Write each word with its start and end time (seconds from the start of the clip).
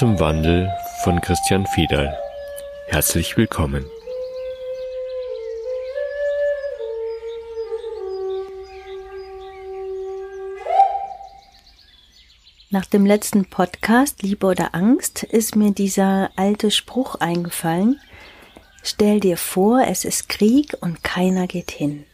Zum 0.00 0.18
Wandel 0.18 0.72
von 1.04 1.20
Christian 1.20 1.66
Fiedal. 1.66 2.18
Herzlich 2.86 3.36
willkommen. 3.36 3.84
Nach 12.70 12.86
dem 12.86 13.04
letzten 13.04 13.44
Podcast 13.44 14.22
Liebe 14.22 14.46
oder 14.46 14.74
Angst 14.74 15.22
ist 15.22 15.54
mir 15.54 15.72
dieser 15.72 16.30
alte 16.34 16.70
Spruch 16.70 17.16
eingefallen. 17.16 18.00
Stell 18.82 19.20
dir 19.20 19.36
vor, 19.36 19.82
es 19.86 20.06
ist 20.06 20.30
Krieg 20.30 20.78
und 20.80 21.04
keiner 21.04 21.46
geht 21.46 21.72
hin. 21.72 22.06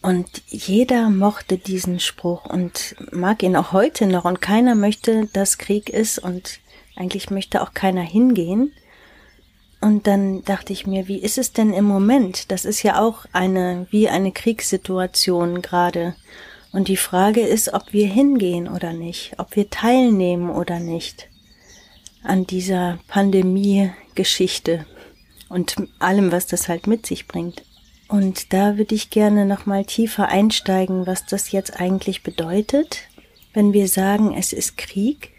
Und 0.00 0.40
jeder 0.46 1.10
mochte 1.10 1.58
diesen 1.58 2.00
Spruch 2.00 2.46
und 2.46 2.96
mag 3.12 3.42
ihn 3.42 3.56
auch 3.56 3.72
heute 3.72 4.06
noch 4.06 4.24
und 4.24 4.40
keiner 4.40 4.74
möchte, 4.74 5.26
dass 5.34 5.58
Krieg 5.58 5.90
ist 5.90 6.18
und 6.18 6.60
eigentlich 7.00 7.30
möchte 7.30 7.62
auch 7.62 7.72
keiner 7.72 8.02
hingehen. 8.02 8.72
Und 9.80 10.06
dann 10.06 10.44
dachte 10.44 10.74
ich 10.74 10.86
mir, 10.86 11.08
wie 11.08 11.18
ist 11.18 11.38
es 11.38 11.52
denn 11.52 11.72
im 11.72 11.86
Moment? 11.86 12.52
Das 12.52 12.66
ist 12.66 12.82
ja 12.82 13.00
auch 13.00 13.24
eine, 13.32 13.86
wie 13.90 14.10
eine 14.10 14.30
Kriegssituation 14.30 15.62
gerade. 15.62 16.14
Und 16.72 16.88
die 16.88 16.98
Frage 16.98 17.40
ist, 17.40 17.72
ob 17.72 17.92
wir 17.92 18.06
hingehen 18.06 18.68
oder 18.68 18.92
nicht, 18.92 19.32
ob 19.38 19.56
wir 19.56 19.70
teilnehmen 19.70 20.50
oder 20.50 20.78
nicht 20.78 21.28
an 22.22 22.46
dieser 22.46 22.98
Pandemie-Geschichte 23.08 24.84
und 25.48 25.76
allem, 25.98 26.30
was 26.30 26.46
das 26.46 26.68
halt 26.68 26.86
mit 26.86 27.06
sich 27.06 27.26
bringt. 27.26 27.64
Und 28.08 28.52
da 28.52 28.76
würde 28.76 28.94
ich 28.94 29.08
gerne 29.08 29.46
nochmal 29.46 29.84
tiefer 29.86 30.28
einsteigen, 30.28 31.06
was 31.06 31.24
das 31.24 31.50
jetzt 31.52 31.80
eigentlich 31.80 32.22
bedeutet, 32.22 33.04
wenn 33.54 33.72
wir 33.72 33.88
sagen, 33.88 34.34
es 34.36 34.52
ist 34.52 34.76
Krieg, 34.76 35.30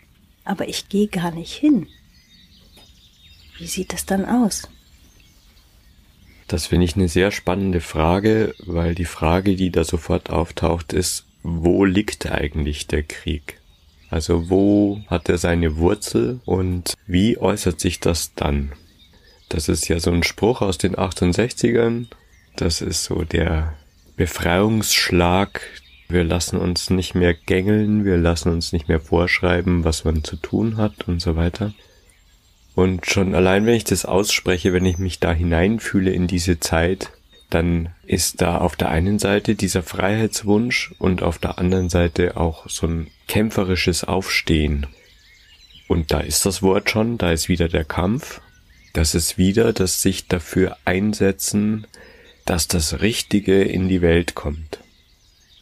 aber 0.44 0.68
ich 0.68 0.90
gehe 0.90 1.08
gar 1.08 1.32
nicht 1.32 1.54
hin. 1.54 1.88
Wie 3.58 3.68
sieht 3.68 3.94
das 3.94 4.06
dann 4.06 4.26
aus? 4.26 4.68
Das 6.48 6.68
finde 6.68 6.86
ich 6.86 6.96
eine 6.96 7.08
sehr 7.08 7.32
spannende 7.32 7.80
Frage, 7.80 8.54
weil 8.60 8.96
die 8.96 9.06
Frage, 9.06 9.56
die 9.56 9.72
da 9.72 9.84
sofort 9.84 10.30
auftaucht, 10.30 10.94
ist, 10.94 11.26
wo 11.44 11.86
liegt 11.86 12.30
eigentlich 12.30 12.88
der 12.88 13.04
Krieg? 13.04 13.60
Also 14.10 14.50
wo 14.50 15.02
hat 15.08 15.30
er 15.30 15.38
seine 15.38 15.78
Wurzel 15.78 16.42
und 16.44 16.96
wie 17.08 17.38
äußert 17.38 17.80
sich 17.80 18.00
das 18.00 18.34
dann? 18.36 18.74
Das 19.48 19.70
ist 19.70 19.88
ja 19.88 20.00
so 20.00 20.12
ein 20.12 20.24
Spruch 20.24 20.62
aus 20.62 20.78
den 20.78 20.96
68ern 20.96 22.08
das 22.56 22.82
ist 22.82 23.04
so 23.04 23.24
der 23.24 23.74
Befreiungsschlag. 24.16 25.62
Wir 26.12 26.24
lassen 26.24 26.58
uns 26.58 26.90
nicht 26.90 27.16
mehr 27.16 27.34
gängeln, 27.34 28.06
wir 28.06 28.18
lassen 28.18 28.50
uns 28.50 28.74
nicht 28.74 28.88
mehr 28.88 29.00
vorschreiben, 29.00 29.84
was 29.84 30.04
man 30.04 30.24
zu 30.24 30.36
tun 30.36 30.78
hat 30.78 31.08
und 31.08 31.22
so 31.22 31.36
weiter. 31.36 31.74
Und 32.76 33.06
schon 33.06 33.36
allein, 33.36 33.66
wenn 33.66 33.76
ich 33.76 33.84
das 33.84 34.06
ausspreche, 34.06 34.74
wenn 34.74 34.86
ich 34.86 34.98
mich 34.98 35.20
da 35.20 35.34
hineinfühle 35.34 36.12
in 36.12 36.28
diese 36.28 36.60
Zeit, 36.60 37.12
dann 37.50 37.90
ist 38.06 38.42
da 38.42 38.58
auf 38.58 38.76
der 38.76 38.90
einen 38.90 39.20
Seite 39.20 39.56
dieser 39.56 39.84
Freiheitswunsch 39.84 40.94
und 41.00 41.22
auf 41.22 41.38
der 41.38 41.60
anderen 41.60 41.90
Seite 41.90 42.38
auch 42.38 42.68
so 42.70 42.88
ein 42.88 43.08
kämpferisches 43.28 44.04
Aufstehen. 44.04 44.88
Und 45.88 46.14
da 46.14 46.22
ist 46.22 46.46
das 46.46 46.62
Wort 46.62 46.90
schon, 46.90 47.18
da 47.18 47.32
ist 47.32 47.50
wieder 47.50 47.68
der 47.68 47.84
Kampf, 47.84 48.40
das 48.94 49.16
ist 49.16 49.38
wieder 49.38 49.74
das 49.74 50.02
sich 50.02 50.28
dafür 50.28 50.78
einsetzen, 50.86 51.86
dass 52.46 52.68
das 52.68 53.02
Richtige 53.02 53.62
in 53.62 53.90
die 53.90 54.02
Welt 54.02 54.36
kommt. 54.36 54.80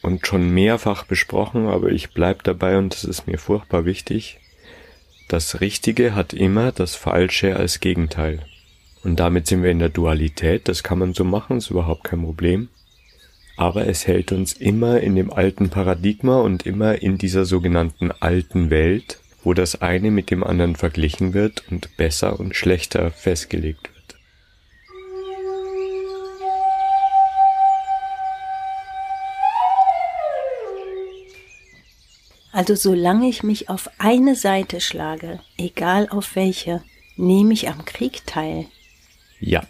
Und 0.02 0.26
schon 0.26 0.50
mehrfach 0.50 1.04
besprochen, 1.04 1.66
aber 1.66 1.90
ich 1.90 2.10
bleib 2.10 2.42
dabei 2.44 2.78
und 2.78 2.94
das 2.94 3.04
ist 3.04 3.26
mir 3.26 3.38
furchtbar 3.38 3.84
wichtig. 3.84 4.38
Das 5.28 5.60
Richtige 5.60 6.14
hat 6.14 6.32
immer 6.32 6.72
das 6.72 6.96
Falsche 6.96 7.56
als 7.56 7.80
Gegenteil. 7.80 8.40
Und 9.04 9.20
damit 9.20 9.46
sind 9.46 9.62
wir 9.62 9.70
in 9.70 9.78
der 9.78 9.88
Dualität, 9.88 10.68
das 10.68 10.82
kann 10.82 10.98
man 10.98 11.14
so 11.14 11.24
machen, 11.24 11.58
ist 11.58 11.70
überhaupt 11.70 12.04
kein 12.04 12.22
Problem. 12.22 12.68
Aber 13.56 13.86
es 13.86 14.06
hält 14.06 14.32
uns 14.32 14.54
immer 14.54 15.00
in 15.00 15.16
dem 15.16 15.32
alten 15.32 15.68
Paradigma 15.68 16.40
und 16.40 16.66
immer 16.66 17.02
in 17.02 17.18
dieser 17.18 17.44
sogenannten 17.44 18.10
alten 18.10 18.70
Welt, 18.70 19.20
wo 19.42 19.54
das 19.54 19.80
eine 19.80 20.10
mit 20.10 20.30
dem 20.30 20.42
anderen 20.42 20.76
verglichen 20.76 21.34
wird 21.34 21.64
und 21.70 21.96
besser 21.96 22.40
und 22.40 22.56
schlechter 22.56 23.10
festgelegt 23.10 23.90
wird. 23.92 23.99
Also 32.60 32.74
solange 32.74 33.26
ich 33.26 33.42
mich 33.42 33.70
auf 33.70 33.88
eine 33.96 34.34
Seite 34.34 34.82
schlage, 34.82 35.40
egal 35.56 36.10
auf 36.10 36.36
welche, 36.36 36.82
nehme 37.16 37.54
ich 37.54 37.70
am 37.70 37.86
Krieg 37.86 38.26
teil. 38.26 38.66
Ja, 39.40 39.62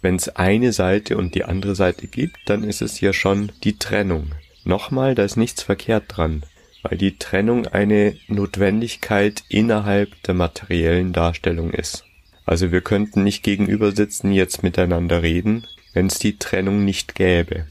wenn 0.00 0.16
es 0.16 0.30
eine 0.30 0.72
Seite 0.72 1.18
und 1.18 1.34
die 1.34 1.44
andere 1.44 1.74
Seite 1.74 2.06
gibt, 2.06 2.38
dann 2.46 2.64
ist 2.64 2.80
es 2.80 2.98
ja 3.02 3.12
schon 3.12 3.52
die 3.62 3.76
Trennung. 3.76 4.30
Nochmal, 4.64 5.14
da 5.14 5.22
ist 5.22 5.36
nichts 5.36 5.62
verkehrt 5.62 6.04
dran, 6.06 6.42
weil 6.82 6.96
die 6.96 7.18
Trennung 7.18 7.66
eine 7.66 8.16
Notwendigkeit 8.26 9.44
innerhalb 9.50 10.22
der 10.22 10.32
materiellen 10.32 11.12
Darstellung 11.12 11.74
ist. 11.74 12.06
Also 12.46 12.72
wir 12.72 12.80
könnten 12.80 13.22
nicht 13.22 13.42
gegenüber 13.42 13.92
sitzen, 13.92 14.32
jetzt 14.32 14.62
miteinander 14.62 15.22
reden, 15.22 15.66
wenn 15.92 16.06
es 16.06 16.18
die 16.18 16.38
Trennung 16.38 16.86
nicht 16.86 17.14
gäbe. 17.14 17.66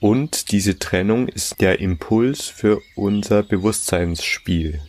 Und 0.00 0.52
diese 0.52 0.78
Trennung 0.78 1.28
ist 1.28 1.60
der 1.60 1.80
Impuls 1.80 2.46
für 2.46 2.80
unser 2.94 3.42
Bewusstseinsspiel. 3.42 4.80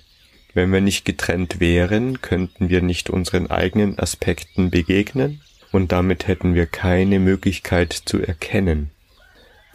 Wenn 0.53 0.71
wir 0.71 0.81
nicht 0.81 1.05
getrennt 1.05 1.59
wären, 1.59 2.21
könnten 2.21 2.69
wir 2.69 2.81
nicht 2.81 3.09
unseren 3.09 3.49
eigenen 3.49 3.97
Aspekten 3.97 4.69
begegnen 4.69 5.41
und 5.71 5.91
damit 5.91 6.27
hätten 6.27 6.53
wir 6.55 6.65
keine 6.65 7.19
Möglichkeit 7.19 7.93
zu 7.93 8.19
erkennen. 8.19 8.91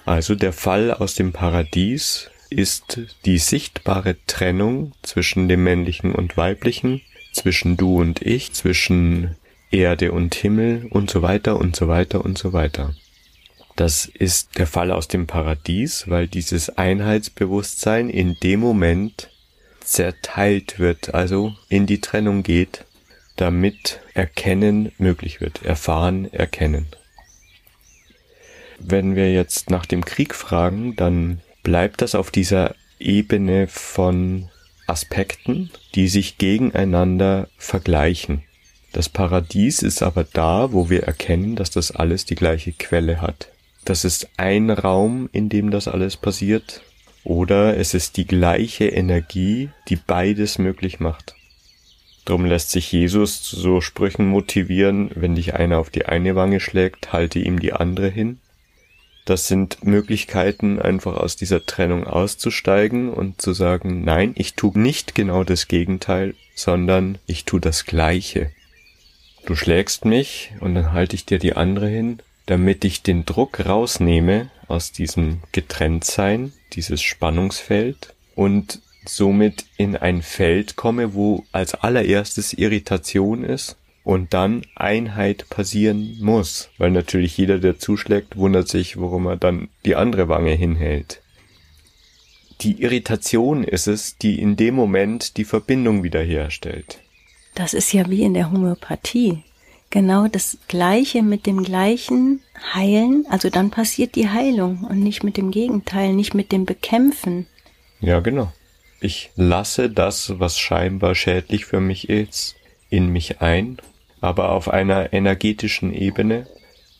Also 0.05 0.35
der 0.35 0.53
Fall 0.53 0.93
aus 0.93 1.15
dem 1.15 1.33
Paradies 1.33 2.31
ist 2.51 3.01
die 3.25 3.39
sichtbare 3.39 4.17
Trennung 4.27 4.93
zwischen 5.03 5.49
dem 5.49 5.65
männlichen 5.65 6.13
und 6.15 6.37
weiblichen, 6.37 7.01
zwischen 7.33 7.77
du 7.77 8.01
und 8.01 8.23
ich, 8.23 8.53
zwischen 8.53 9.37
Erde 9.71 10.13
und 10.13 10.35
Himmel 10.35 10.87
und 10.91 11.11
so 11.11 11.23
weiter 11.23 11.57
und 11.59 11.75
so 11.75 11.89
weiter 11.89 12.25
und 12.25 12.39
so 12.39 12.53
weiter. 12.53 12.95
Das 13.77 14.07
ist 14.07 14.57
der 14.59 14.69
Fall 14.69 14.93
aus 14.93 15.09
dem 15.09 15.27
Paradies, 15.27 16.09
weil 16.09 16.29
dieses 16.29 16.71
Einheitsbewusstsein 16.71 18.09
in 18.09 18.37
dem 18.41 18.61
Moment 18.61 19.31
zerteilt 19.81 20.79
wird, 20.79 21.13
also 21.13 21.55
in 21.69 21.87
die 21.87 22.01
Trennung 22.01 22.45
geht, 22.45 22.85
damit 23.37 24.01
Erkennen 24.15 24.93
möglich 24.99 25.41
wird, 25.41 25.65
erfahren, 25.65 26.33
erkennen. 26.33 26.87
Wenn 28.79 29.17
wir 29.17 29.33
jetzt 29.33 29.71
nach 29.71 29.87
dem 29.87 30.05
Krieg 30.05 30.37
fragen, 30.37 30.95
dann 30.95 31.41
bleibt 31.65 32.01
das 32.01 32.15
auf 32.15 32.31
dieser 32.31 32.77
Ebene 33.01 33.67
von 33.67 34.51
Aspekten, 34.87 35.71
die 35.97 36.07
sich 36.07 36.39
gegeneinander 36.39 37.49
vergleichen. 37.57 38.45
Das 38.93 39.09
Paradies 39.09 39.83
ist 39.83 40.03
aber 40.03 40.23
da, 40.23 40.73
wo 40.73 40.91
wir 40.91 41.03
erkennen, 41.03 41.57
dass 41.57 41.71
das 41.71 41.91
alles 41.91 42.25
die 42.25 42.37
gleiche 42.37 42.73
Quelle 42.73 43.21
hat 43.21 43.49
das 43.85 44.05
ist 44.05 44.29
ein 44.37 44.71
Raum, 44.71 45.29
in 45.33 45.49
dem 45.49 45.71
das 45.71 45.89
alles 45.89 46.17
passiert, 46.17 46.83
oder 47.25 47.77
es 47.77 47.95
ist 47.95 48.17
die 48.17 48.27
gleiche 48.27 48.87
Energie, 48.87 49.71
die 49.89 49.97
beides 49.97 50.59
möglich 50.59 51.01
macht. 51.01 51.35
Drum 52.25 52.45
lässt 52.45 52.71
sich 52.71 52.91
Jesus 52.91 53.43
zu 53.43 53.57
so 53.57 53.81
Sprüchen 53.81 54.27
motivieren, 54.27 55.11
wenn 55.15 55.35
dich 55.35 55.55
einer 55.55 55.79
auf 55.79 55.91
die 55.91 56.07
eine 56.07 56.37
Wange 56.37 56.61
schlägt, 56.61 57.13
halte 57.13 57.39
ihm 57.39 57.61
die 57.61 57.73
andere 57.73 58.09
hin. 58.09 58.39
Das 59.27 59.49
sind 59.49 59.85
Möglichkeiten, 59.85 60.79
einfach 60.79 61.17
aus 61.17 61.37
dieser 61.37 61.65
Trennung 61.65 62.07
auszusteigen 62.07 63.11
und 63.11 63.41
zu 63.41 63.55
sagen, 63.55 64.05
nein, 64.05 64.33
ich 64.37 64.55
tu 64.55 64.73
nicht 64.75 65.15
genau 65.15 65.45
das 65.45 65.69
Gegenteil, 65.69 66.35
sondern 66.55 67.19
ich 67.27 67.45
tu 67.45 67.59
das 67.59 67.87
Gleiche. 67.87 68.51
Du 69.47 69.55
schlägst 69.55 70.05
mich 70.05 70.53
und 70.61 70.75
dann 70.75 70.93
halte 70.93 71.17
ich 71.17 71.25
dir 71.25 71.39
die 71.39 71.55
andere 71.55 71.89
hin 71.89 72.21
damit 72.47 72.85
ich 72.85 73.03
den 73.03 73.25
Druck 73.25 73.65
rausnehme 73.65 74.51
aus 74.69 74.93
diesem 74.93 75.41
Getrenntsein, 75.53 76.53
dieses 76.73 77.03
Spannungsfeld 77.03 78.15
und 78.35 78.81
somit 79.07 79.67
in 79.77 79.97
ein 79.97 80.23
Feld 80.23 80.77
komme, 80.77 81.15
wo 81.15 81.45
als 81.53 81.75
allererstes 81.75 82.53
Irritation 82.53 83.45
ist 83.45 83.77
und 84.03 84.35
dann 84.35 84.63
Einheit 84.75 85.49
passieren 85.49 86.19
muss, 86.21 86.71
weil 86.79 86.91
natürlich 86.91 87.37
jeder, 87.37 87.59
der 87.59 87.79
zuschlägt, 87.79 88.37
wundert 88.37 88.69
sich, 88.69 88.99
warum 88.99 89.27
er 89.27 89.37
dann 89.37 89.69
die 89.85 89.97
andere 89.97 90.29
Wange 90.29 90.53
hinhält. 90.53 91.23
Die 92.61 92.83
Irritation 92.83 93.65
ist 93.65 93.89
es, 93.89 94.17
die 94.17 94.41
in 94.41 94.57
dem 94.57 94.75
Moment 94.75 95.37
die 95.37 95.45
Verbindung 95.45 96.03
wiederherstellt. 96.03 97.01
Das 97.55 97.75
ist 97.75 97.93
ja 97.93 98.09
wie 98.09 98.23
in 98.23 98.35
der 98.35 98.51
Homöopathie 98.51 99.43
genau 99.95 100.27
das 100.27 100.59
Gleiche 100.67 101.23
mit 101.23 101.47
dem 101.47 101.63
Gleichen 101.63 102.41
heilen, 102.75 103.27
also 103.31 103.49
dann 103.49 103.71
passiert 103.71 104.17
die 104.17 104.29
Heilung 104.29 104.85
und 104.91 104.99
nicht 104.99 105.23
mit 105.23 105.37
dem 105.37 105.53
Gegenteil, 105.53 106.13
nicht 106.13 106.35
mit 106.35 106.51
dem 106.51 106.65
Bekämpfen. 106.65 107.47
Ja, 108.01 108.19
genau. 108.19 108.53
ich 109.01 109.31
lasse 109.37 109.89
das, 109.89 110.41
was 110.41 110.59
scheinbar 110.59 111.15
schädlich 111.15 111.65
für 111.65 111.79
mich 111.79 112.09
ist, 112.09 112.57
in 112.91 113.09
mich 113.09 113.41
ein, 113.41 113.77
aber 114.21 114.51
auf 114.51 114.69
einer 114.69 115.13
energetischen 115.13 115.95
Ebene 115.95 116.49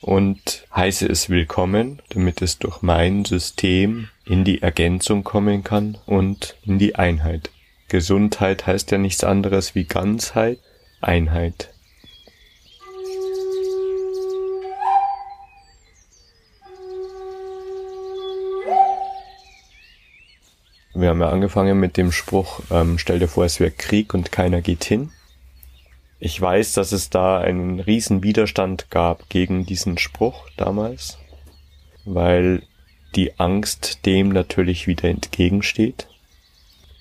und 0.01 0.65
heiße 0.75 1.09
es 1.09 1.29
willkommen, 1.29 2.01
damit 2.11 2.43
es 2.43 2.61
durch 2.61 2.81
mein 2.81 3.25
System 3.25 4.09
in 4.25 4.45
die 4.45 4.63
Ergänzung 4.63 5.25
kommen 5.25 5.65
kann 5.65 5.99
und 6.07 6.57
in 6.65 6.79
die 6.79 6.95
Einheit. 6.95 7.51
Gesundheit 7.89 8.69
heißt 8.69 8.93
ja 8.93 8.99
nichts 8.99 9.25
anderes 9.25 9.75
wie 9.75 9.85
Ganzheit, 9.85 10.61
Einheit. 11.01 11.74
Wir 20.95 21.09
haben 21.09 21.21
ja 21.21 21.29
angefangen 21.29 21.81
mit 21.81 21.97
dem 21.97 22.13
Spruch, 22.13 22.61
ähm, 22.71 22.99
stell 22.99 23.19
dir 23.19 23.27
vor, 23.27 23.45
es 23.45 23.59
wäre 23.59 23.73
Krieg 23.73 24.15
und 24.15 24.31
keiner 24.31 24.61
geht 24.61 24.85
hin. 24.85 25.11
Ich 26.21 26.41
weiß, 26.41 26.73
dass 26.75 26.93
es 26.93 27.11
da 27.11 27.41
einen 27.41 27.81
riesen 27.81 28.23
Widerstand 28.23 28.91
gab 28.91 29.29
gegen 29.29 29.67
diesen 29.67 29.99
Spruch 29.99 30.49
damals, 30.57 31.19
weil 32.05 32.63
die 33.17 33.39
Angst 33.41 34.07
dem 34.07 34.29
natürlich 34.29 34.87
wieder 34.87 35.09
entgegensteht. 35.09 36.07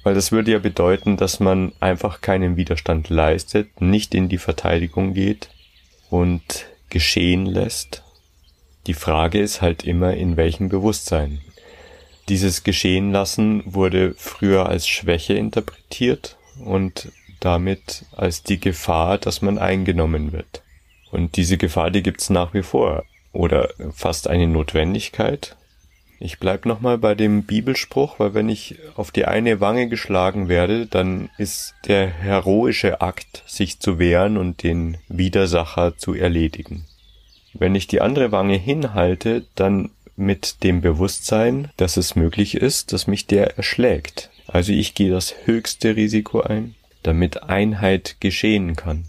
Weil 0.01 0.15
das 0.15 0.31
würde 0.31 0.51
ja 0.51 0.59
bedeuten, 0.59 1.15
dass 1.15 1.39
man 1.39 1.71
einfach 1.79 2.19
keinen 2.19 2.57
Widerstand 2.57 3.09
leistet, 3.09 3.79
nicht 3.79 4.15
in 4.15 4.27
die 4.27 4.39
Verteidigung 4.39 5.13
geht 5.13 5.49
und 6.09 6.65
geschehen 6.89 7.45
lässt. 7.45 8.03
Die 8.87 8.93
Frage 8.93 9.39
ist 9.39 9.61
halt 9.61 9.83
immer, 9.83 10.13
in 10.15 10.35
welchem 10.35 10.67
Bewusstsein. 10.67 11.41
Dieses 12.29 12.63
Geschehen 12.63 13.11
lassen 13.11 13.63
wurde 13.65 14.13
früher 14.17 14.67
als 14.67 14.87
Schwäche 14.87 15.33
interpretiert 15.33 16.37
und 16.63 17.11
damit 17.41 18.05
als 18.15 18.43
die 18.43 18.59
Gefahr, 18.59 19.17
dass 19.17 19.41
man 19.41 19.57
eingenommen 19.57 20.31
wird. 20.31 20.63
Und 21.11 21.35
diese 21.35 21.57
Gefahr, 21.57 21.91
die 21.91 22.01
gibt's 22.01 22.29
nach 22.29 22.53
wie 22.53 22.63
vor. 22.63 23.03
Oder 23.33 23.69
fast 23.91 24.27
eine 24.27 24.47
Notwendigkeit. 24.47 25.57
Ich 26.19 26.39
bleib 26.39 26.65
nochmal 26.65 26.97
bei 26.97 27.15
dem 27.15 27.43
Bibelspruch, 27.43 28.17
weil 28.19 28.33
wenn 28.33 28.47
ich 28.47 28.77
auf 28.95 29.11
die 29.11 29.25
eine 29.25 29.59
Wange 29.59 29.89
geschlagen 29.89 30.47
werde, 30.47 30.85
dann 30.85 31.29
ist 31.37 31.75
der 31.87 32.07
heroische 32.07 33.01
Akt, 33.01 33.43
sich 33.45 33.79
zu 33.79 33.99
wehren 33.99 34.37
und 34.37 34.63
den 34.63 34.97
Widersacher 35.09 35.97
zu 35.97 36.13
erledigen. 36.13 36.85
Wenn 37.53 37.75
ich 37.75 37.87
die 37.87 37.99
andere 37.99 38.31
Wange 38.31 38.55
hinhalte, 38.55 39.45
dann 39.55 39.89
mit 40.15 40.63
dem 40.63 40.81
Bewusstsein, 40.81 41.69
dass 41.77 41.97
es 41.97 42.15
möglich 42.15 42.55
ist, 42.55 42.93
dass 42.93 43.07
mich 43.07 43.27
der 43.27 43.57
erschlägt. 43.57 44.29
Also 44.47 44.71
ich 44.71 44.93
gehe 44.93 45.09
das 45.09 45.33
höchste 45.45 45.95
Risiko 45.95 46.41
ein, 46.41 46.75
damit 47.01 47.43
Einheit 47.43 48.17
geschehen 48.19 48.75
kann. 48.75 49.05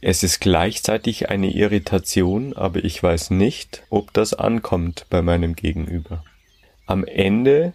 Es 0.00 0.22
ist 0.22 0.40
gleichzeitig 0.40 1.30
eine 1.30 1.50
Irritation, 1.50 2.52
aber 2.52 2.84
ich 2.84 3.02
weiß 3.02 3.30
nicht, 3.30 3.82
ob 3.88 4.12
das 4.12 4.34
ankommt 4.34 5.06
bei 5.08 5.22
meinem 5.22 5.56
Gegenüber. 5.56 6.22
Am 6.84 7.04
Ende 7.04 7.72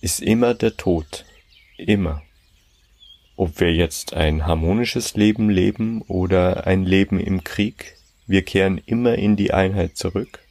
ist 0.00 0.20
immer 0.20 0.54
der 0.54 0.76
Tod. 0.76 1.24
Immer. 1.76 2.22
Ob 3.34 3.58
wir 3.58 3.74
jetzt 3.74 4.14
ein 4.14 4.46
harmonisches 4.46 5.16
Leben 5.16 5.50
leben 5.50 6.02
oder 6.02 6.68
ein 6.68 6.84
Leben 6.84 7.18
im 7.18 7.42
Krieg, 7.42 7.96
wir 8.28 8.42
kehren 8.42 8.78
immer 8.78 9.16
in 9.16 9.34
die 9.34 9.52
Einheit 9.52 9.96
zurück 9.96 10.41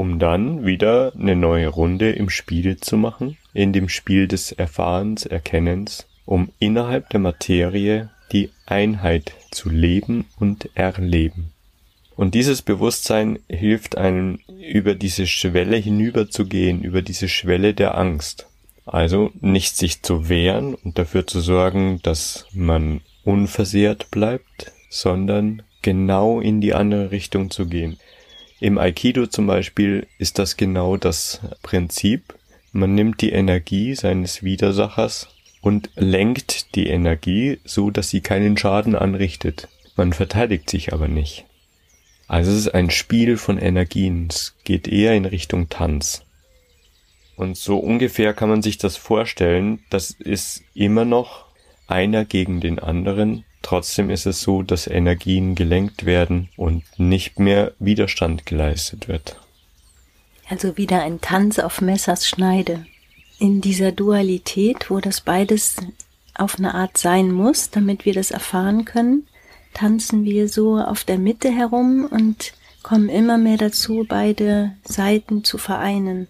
um 0.00 0.18
dann 0.18 0.64
wieder 0.64 1.12
eine 1.14 1.36
neue 1.36 1.68
Runde 1.68 2.12
im 2.12 2.30
Spiel 2.30 2.78
zu 2.78 2.96
machen, 2.96 3.36
in 3.52 3.74
dem 3.74 3.90
Spiel 3.90 4.28
des 4.28 4.50
Erfahrens, 4.50 5.26
Erkennens, 5.26 6.06
um 6.24 6.48
innerhalb 6.58 7.10
der 7.10 7.20
Materie 7.20 8.08
die 8.32 8.48
Einheit 8.64 9.34
zu 9.50 9.68
leben 9.68 10.24
und 10.38 10.70
erleben. 10.74 11.52
Und 12.16 12.34
dieses 12.34 12.62
Bewusstsein 12.62 13.40
hilft 13.46 13.98
einem, 13.98 14.38
über 14.72 14.94
diese 14.94 15.26
Schwelle 15.26 15.76
hinüberzugehen, 15.76 16.82
über 16.82 17.02
diese 17.02 17.28
Schwelle 17.28 17.74
der 17.74 17.98
Angst. 17.98 18.46
Also 18.86 19.32
nicht 19.42 19.76
sich 19.76 20.00
zu 20.00 20.30
wehren 20.30 20.76
und 20.76 20.96
dafür 20.96 21.26
zu 21.26 21.42
sorgen, 21.42 22.00
dass 22.02 22.46
man 22.54 23.02
unversehrt 23.24 24.10
bleibt, 24.10 24.72
sondern 24.88 25.60
genau 25.82 26.40
in 26.40 26.62
die 26.62 26.72
andere 26.72 27.10
Richtung 27.10 27.50
zu 27.50 27.66
gehen. 27.66 27.98
Im 28.60 28.76
Aikido 28.76 29.26
zum 29.26 29.46
Beispiel 29.46 30.06
ist 30.18 30.38
das 30.38 30.58
genau 30.58 30.98
das 30.98 31.40
Prinzip. 31.62 32.34
Man 32.72 32.94
nimmt 32.94 33.22
die 33.22 33.32
Energie 33.32 33.94
seines 33.94 34.42
Widersachers 34.42 35.28
und 35.62 35.88
lenkt 35.96 36.74
die 36.74 36.86
Energie 36.86 37.58
so, 37.64 37.90
dass 37.90 38.10
sie 38.10 38.20
keinen 38.20 38.58
Schaden 38.58 38.94
anrichtet. 38.94 39.68
Man 39.96 40.12
verteidigt 40.12 40.68
sich 40.68 40.92
aber 40.92 41.08
nicht. 41.08 41.46
Also 42.28 42.52
es 42.52 42.58
ist 42.58 42.74
ein 42.74 42.90
Spiel 42.90 43.38
von 43.38 43.56
Energien. 43.56 44.28
Es 44.28 44.54
geht 44.64 44.86
eher 44.86 45.14
in 45.14 45.24
Richtung 45.24 45.70
Tanz. 45.70 46.22
Und 47.36 47.56
so 47.56 47.78
ungefähr 47.78 48.34
kann 48.34 48.50
man 48.50 48.60
sich 48.60 48.76
das 48.76 48.98
vorstellen. 48.98 49.80
Das 49.88 50.10
ist 50.10 50.62
immer 50.74 51.06
noch 51.06 51.46
einer 51.86 52.26
gegen 52.26 52.60
den 52.60 52.78
anderen 52.78 53.44
Trotzdem 53.62 54.10
ist 54.10 54.26
es 54.26 54.40
so, 54.40 54.62
dass 54.62 54.86
Energien 54.86 55.54
gelenkt 55.54 56.06
werden 56.06 56.48
und 56.56 56.84
nicht 56.98 57.38
mehr 57.38 57.72
Widerstand 57.78 58.46
geleistet 58.46 59.08
wird. 59.08 59.36
Also 60.48 60.76
wieder 60.76 61.02
ein 61.02 61.20
Tanz 61.20 61.58
auf 61.58 61.80
Messers 61.80 62.26
Schneide. 62.26 62.86
In 63.38 63.60
dieser 63.60 63.92
Dualität, 63.92 64.90
wo 64.90 64.98
das 64.98 65.20
beides 65.20 65.76
auf 66.34 66.58
eine 66.58 66.74
Art 66.74 66.96
sein 66.96 67.30
muss, 67.30 67.70
damit 67.70 68.04
wir 68.04 68.14
das 68.14 68.30
erfahren 68.30 68.84
können, 68.84 69.26
tanzen 69.74 70.24
wir 70.24 70.48
so 70.48 70.78
auf 70.78 71.04
der 71.04 71.18
Mitte 71.18 71.50
herum 71.50 72.06
und 72.10 72.52
kommen 72.82 73.08
immer 73.08 73.38
mehr 73.38 73.58
dazu, 73.58 74.04
beide 74.08 74.72
Seiten 74.84 75.44
zu 75.44 75.58
vereinen. 75.58 76.28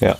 Ja, 0.00 0.16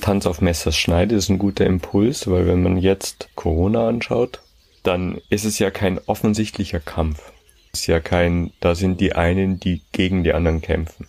Tanz 0.00 0.26
auf 0.26 0.40
Messers 0.40 0.76
Schneide 0.76 1.14
ist 1.14 1.28
ein 1.28 1.38
guter 1.38 1.64
Impuls, 1.64 2.28
weil 2.28 2.46
wenn 2.46 2.62
man 2.62 2.76
jetzt 2.76 3.28
Corona 3.34 3.88
anschaut, 3.88 4.40
dann 4.82 5.20
ist 5.30 5.44
es 5.44 5.58
ja 5.58 5.70
kein 5.70 6.00
offensichtlicher 6.06 6.80
Kampf. 6.80 7.32
Ist 7.72 7.86
ja 7.86 8.00
kein, 8.00 8.52
da 8.60 8.74
sind 8.74 9.00
die 9.00 9.14
einen, 9.14 9.60
die 9.60 9.80
gegen 9.92 10.24
die 10.24 10.34
anderen 10.34 10.60
kämpfen. 10.60 11.06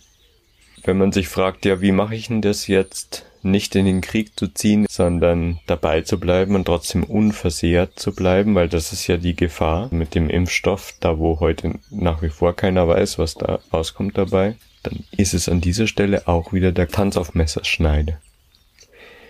Wenn 0.84 0.96
man 0.96 1.12
sich 1.12 1.28
fragt, 1.28 1.64
ja, 1.64 1.80
wie 1.80 1.92
mache 1.92 2.14
ich 2.14 2.28
denn 2.28 2.40
das 2.40 2.66
jetzt, 2.66 3.26
nicht 3.42 3.74
in 3.74 3.84
den 3.84 4.00
Krieg 4.00 4.38
zu 4.38 4.48
ziehen, 4.48 4.86
sondern 4.88 5.58
dabei 5.66 6.00
zu 6.00 6.18
bleiben 6.18 6.54
und 6.54 6.64
trotzdem 6.64 7.04
unversehrt 7.04 7.98
zu 7.98 8.14
bleiben, 8.14 8.54
weil 8.54 8.68
das 8.68 8.92
ist 8.92 9.06
ja 9.06 9.18
die 9.18 9.36
Gefahr 9.36 9.88
mit 9.92 10.14
dem 10.14 10.30
Impfstoff, 10.30 10.94
da 11.00 11.18
wo 11.18 11.40
heute 11.40 11.74
nach 11.90 12.22
wie 12.22 12.30
vor 12.30 12.56
keiner 12.56 12.88
weiß, 12.88 13.18
was 13.18 13.34
da 13.34 13.58
rauskommt 13.70 14.16
dabei 14.16 14.56
dann 14.84 15.04
ist 15.16 15.34
es 15.34 15.48
an 15.48 15.60
dieser 15.60 15.86
Stelle 15.86 16.28
auch 16.28 16.52
wieder 16.52 16.70
der 16.70 16.88
Tanz 16.88 17.16
auf 17.16 17.34
Messerschneide. 17.34 18.18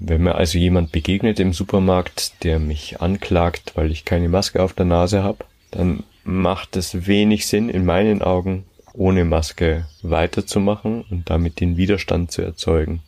Wenn 0.01 0.23
mir 0.23 0.35
also 0.35 0.59
jemand 0.59 0.93
begegnet 0.93 1.41
im 1.41 1.53
Supermarkt, 1.53 2.45
der 2.45 2.59
mich 2.59 3.01
anklagt, 3.01 3.73
weil 3.77 3.91
ich 3.91 4.05
keine 4.05 4.29
Maske 4.29 4.63
auf 4.63 4.73
der 4.75 4.85
Nase 4.85 5.23
habe, 5.23 5.45
dann 5.71 6.03
macht 6.25 6.77
es 6.77 7.07
wenig 7.07 7.47
Sinn 7.47 7.69
in 7.69 7.85
meinen 7.85 8.21
Augen, 8.21 8.65
ohne 8.93 9.25
Maske 9.25 9.87
weiterzumachen 10.03 11.05
und 11.11 11.31
damit 11.31 11.61
den 11.61 11.77
Widerstand 11.77 12.33
zu 12.33 12.43
erzeugen. 12.43 13.03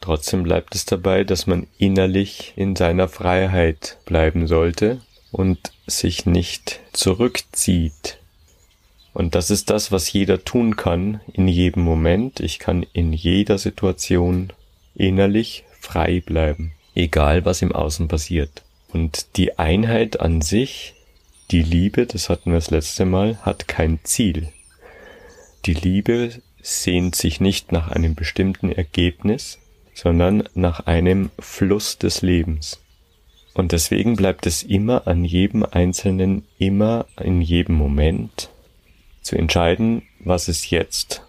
Trotzdem 0.00 0.42
bleibt 0.42 0.74
es 0.74 0.84
dabei, 0.84 1.24
dass 1.24 1.46
man 1.46 1.66
innerlich 1.78 2.52
in 2.56 2.76
seiner 2.76 3.08
Freiheit 3.08 3.98
bleiben 4.04 4.46
sollte 4.46 5.00
und 5.32 5.72
sich 5.86 6.26
nicht 6.26 6.80
zurückzieht 6.92 8.18
und 9.16 9.34
das 9.34 9.50
ist 9.50 9.70
das, 9.70 9.90
was 9.92 10.12
jeder 10.12 10.44
tun 10.44 10.76
kann 10.76 11.22
in 11.32 11.48
jedem 11.48 11.82
Moment. 11.82 12.38
Ich 12.38 12.58
kann 12.58 12.84
in 12.92 13.14
jeder 13.14 13.56
Situation 13.56 14.52
innerlich 14.94 15.64
frei 15.80 16.20
bleiben, 16.20 16.74
egal 16.94 17.46
was 17.46 17.62
im 17.62 17.72
Außen 17.72 18.08
passiert. 18.08 18.62
Und 18.92 19.38
die 19.38 19.58
Einheit 19.58 20.20
an 20.20 20.42
sich, 20.42 20.92
die 21.50 21.62
Liebe, 21.62 22.04
das 22.04 22.28
hatten 22.28 22.50
wir 22.50 22.58
das 22.58 22.70
letzte 22.70 23.06
Mal, 23.06 23.38
hat 23.38 23.68
kein 23.68 24.00
Ziel. 24.02 24.52
Die 25.64 25.72
Liebe 25.72 26.42
sehnt 26.60 27.16
sich 27.16 27.40
nicht 27.40 27.72
nach 27.72 27.88
einem 27.88 28.16
bestimmten 28.16 28.70
Ergebnis, 28.70 29.58
sondern 29.94 30.46
nach 30.52 30.80
einem 30.80 31.30
Fluss 31.38 31.96
des 31.96 32.20
Lebens. 32.20 32.82
Und 33.54 33.72
deswegen 33.72 34.14
bleibt 34.14 34.44
es 34.44 34.62
immer 34.62 35.06
an 35.06 35.24
jedem 35.24 35.64
Einzelnen, 35.64 36.44
immer 36.58 37.06
in 37.18 37.40
jedem 37.40 37.76
Moment 37.76 38.50
zu 39.26 39.36
entscheiden, 39.36 40.02
was 40.20 40.48
ist 40.48 40.70
jetzt 40.70 41.22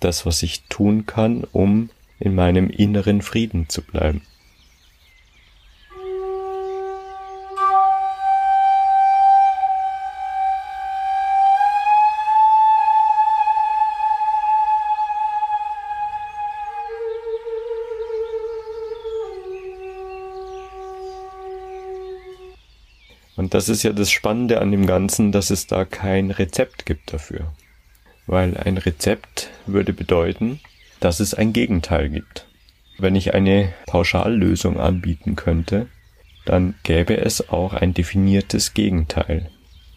das, 0.00 0.26
was 0.26 0.42
ich 0.42 0.64
tun 0.64 1.06
kann, 1.06 1.44
um 1.52 1.90
in 2.18 2.34
meinem 2.34 2.68
inneren 2.68 3.22
Frieden 3.22 3.68
zu 3.68 3.82
bleiben. 3.82 4.22
Das 23.56 23.70
ist 23.70 23.84
ja 23.84 23.94
das 23.94 24.10
Spannende 24.10 24.60
an 24.60 24.70
dem 24.70 24.84
Ganzen, 24.84 25.32
dass 25.32 25.48
es 25.48 25.66
da 25.66 25.86
kein 25.86 26.30
Rezept 26.30 26.84
gibt 26.84 27.14
dafür. 27.14 27.54
Weil 28.26 28.54
ein 28.54 28.76
Rezept 28.76 29.48
würde 29.64 29.94
bedeuten, 29.94 30.60
dass 31.00 31.20
es 31.20 31.32
ein 31.32 31.54
Gegenteil 31.54 32.10
gibt. 32.10 32.46
Wenn 32.98 33.16
ich 33.16 33.32
eine 33.32 33.72
Pauschallösung 33.86 34.78
anbieten 34.78 35.36
könnte, 35.36 35.86
dann 36.44 36.74
gäbe 36.82 37.16
es 37.16 37.48
auch 37.48 37.72
ein 37.72 37.94
definiertes 37.94 38.74
Gegenteil. 38.74 39.48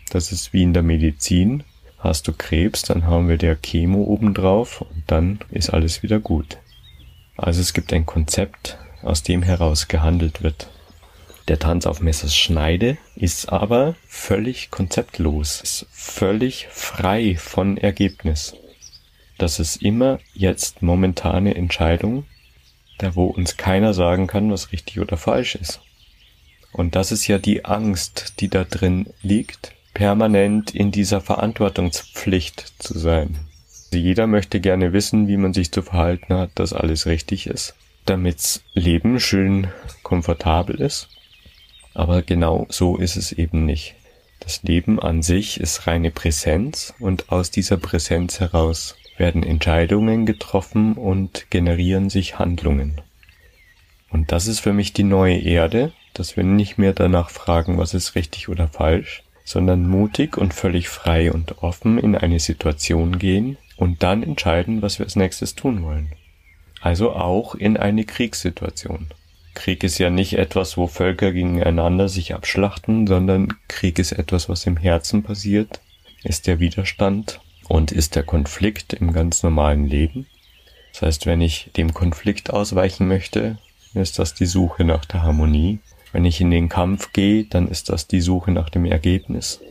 Das 0.10 0.32
ist 0.32 0.54
wie 0.54 0.63
in 0.63 0.74
der 0.74 0.84
Medizin. 0.84 1.66
Hast 1.98 2.30
du 2.30 2.32
Krebs, 2.32 2.84
dann 2.84 3.08
haben 3.08 3.28
wir 3.28 3.38
der 3.38 3.58
Chemo 3.58 4.04
obendrauf 4.04 4.80
und 4.80 5.04
dann 5.08 5.39
ist 5.51 5.70
alles 5.70 6.01
wieder 6.01 6.22
gut. 6.22 6.60
Also 7.36 7.60
es 7.60 7.74
gibt 7.74 7.92
ein 7.92 8.06
Konzept, 8.06 8.78
aus 9.01 9.22
dem 9.22 9.44
heraus 9.44 9.89
gehandelt 9.89 10.44
wird. 10.44 10.70
Der 11.50 11.58
Tanz 11.58 11.88
auf 11.88 12.00
Messers 12.00 12.36
Schneide 12.36 13.00
ist 13.15 13.51
aber 13.51 13.96
völlig 14.08 14.70
konzeptlos, 14.70 15.62
ist 15.62 15.88
völlig 15.89 16.68
frei 16.70 17.38
von 17.39 17.75
Ergebnis. 17.75 18.56
Das 19.39 19.60
ist 19.60 19.82
immer 19.82 20.20
jetzt 20.36 20.84
momentane 20.84 21.56
Entscheidung, 21.56 22.25
da 23.00 23.15
wo 23.15 23.25
uns 23.25 23.58
keiner 23.58 23.96
sagen 23.96 24.27
kann, 24.27 24.51
was 24.51 24.72
richtig 24.72 25.00
oder 25.00 25.18
falsch 25.18 25.56
ist. 25.56 25.82
Und 26.72 26.96
das 26.96 27.12
ist 27.12 27.25
ja 27.25 27.39
die 27.39 27.65
Angst, 27.65 28.36
die 28.41 28.50
da 28.50 28.63
drin 28.63 29.08
liegt, 29.24 29.74
permanent 29.96 30.75
in 30.75 30.91
dieser 30.91 31.20
Verantwortungspflicht 31.20 32.74
zu 32.77 33.00
sein. 33.00 33.39
Jeder 33.91 34.27
möchte 34.27 34.60
gerne 34.60 34.94
wissen, 34.94 35.27
wie 35.27 35.38
man 35.38 35.56
sich 35.56 35.72
zu 35.72 35.82
verhalten 35.82 36.32
hat, 36.32 36.51
dass 36.53 36.74
alles 36.74 37.08
richtig 37.08 37.48
ist, 37.48 37.74
damit's 38.06 38.62
Leben 38.75 39.20
schön 39.20 39.70
komfortabel 40.03 40.79
ist 40.79 41.10
aber 42.00 42.22
genau 42.22 42.65
so 42.70 42.96
ist 42.96 43.18
es 43.18 43.34
eben 43.34 43.65
nicht. 43.65 43.94
Das 44.39 44.63
Leben 44.63 45.01
an 45.01 45.22
sich 45.22 45.60
ist 45.60 45.86
reine 45.86 46.12
Präsenz 46.12 46.94
und 46.98 47.29
aus 47.29 47.51
dieser 47.51 47.75
Präsenz 47.75 48.39
heraus 48.39 48.96
werden 49.18 49.44
Entscheidungen 49.44 50.25
getroffen 50.25 50.94
und 50.94 51.48
generieren 51.50 52.10
sich 52.10 52.39
Handlungen. 52.39 53.01
Und 54.10 54.32
das 54.32 54.48
ist 54.48 54.62
für 54.62 54.72
mich 54.72 54.94
die 54.94 55.03
neue 55.03 55.39
Erde, 55.39 55.91
dass 56.13 56.38
wir 56.38 56.46
nicht 56.46 56.77
mehr 56.77 56.94
danach 56.94 57.29
fragen, 57.32 57.77
was 57.77 57.94
ist 57.94 58.15
richtig 58.15 58.48
oder 58.48 58.70
falsch, 58.70 59.24
sondern 59.44 59.86
mutig 59.86 60.38
und 60.38 60.53
völlig 60.53 60.88
frei 60.88 61.34
und 61.34 61.62
offen 61.62 61.98
in 61.98 62.15
eine 62.15 62.39
Situation 62.39 63.20
gehen 63.20 63.58
und 63.75 64.03
dann 64.03 64.24
entscheiden, 64.24 64.82
was 64.82 65.00
wir 65.00 65.06
als 65.06 65.18
nächstes 65.18 65.53
tun 65.53 65.84
wollen. 65.84 66.13
Also 66.79 67.12
auch 67.12 67.56
in 67.56 67.75
eine 67.75 68.06
Kriegssituation. 68.06 69.08
Krieg 69.53 69.84
ist 69.84 69.98
ja 69.98 70.10
nicht 70.10 70.38
etwas, 70.38 70.77
wo 70.77 70.88
Völker 70.88 71.32
gegeneinander 71.32 72.08
sich 72.08 72.34
abschlachten, 72.34 73.08
sondern 73.08 73.53
Krieg 73.68 74.00
ist 74.00 74.12
etwas, 74.12 74.50
was 74.50 74.65
im 74.65 74.77
Herzen 74.77 75.24
passiert, 75.24 75.82
ist 76.24 76.48
der 76.48 76.60
Widerstand 76.60 77.39
und 77.68 77.91
ist 77.91 78.15
der 78.15 78.24
Konflikt 78.24 78.94
im 78.94 79.13
ganz 79.13 79.44
normalen 79.44 79.86
Leben. 79.86 80.27
Das 80.91 81.01
heißt, 81.03 81.25
wenn 81.25 81.41
ich 81.41 81.72
dem 81.77 81.94
Konflikt 81.94 82.51
ausweichen 82.51 83.08
möchte, 83.08 83.58
ist 83.94 84.20
das 84.20 84.34
die 84.34 84.46
Suche 84.46 84.84
nach 84.84 85.06
der 85.06 85.24
Harmonie. 85.24 85.79
Wenn 86.12 86.25
ich 86.25 86.41
in 86.41 86.51
den 86.51 86.70
Kampf 86.70 87.13
gehe, 87.13 87.46
dann 87.46 87.68
ist 87.68 87.89
das 87.89 88.08
die 88.08 88.22
Suche 88.22 88.51
nach 88.51 88.70
dem 88.70 88.86
Ergebnis. 88.86 89.62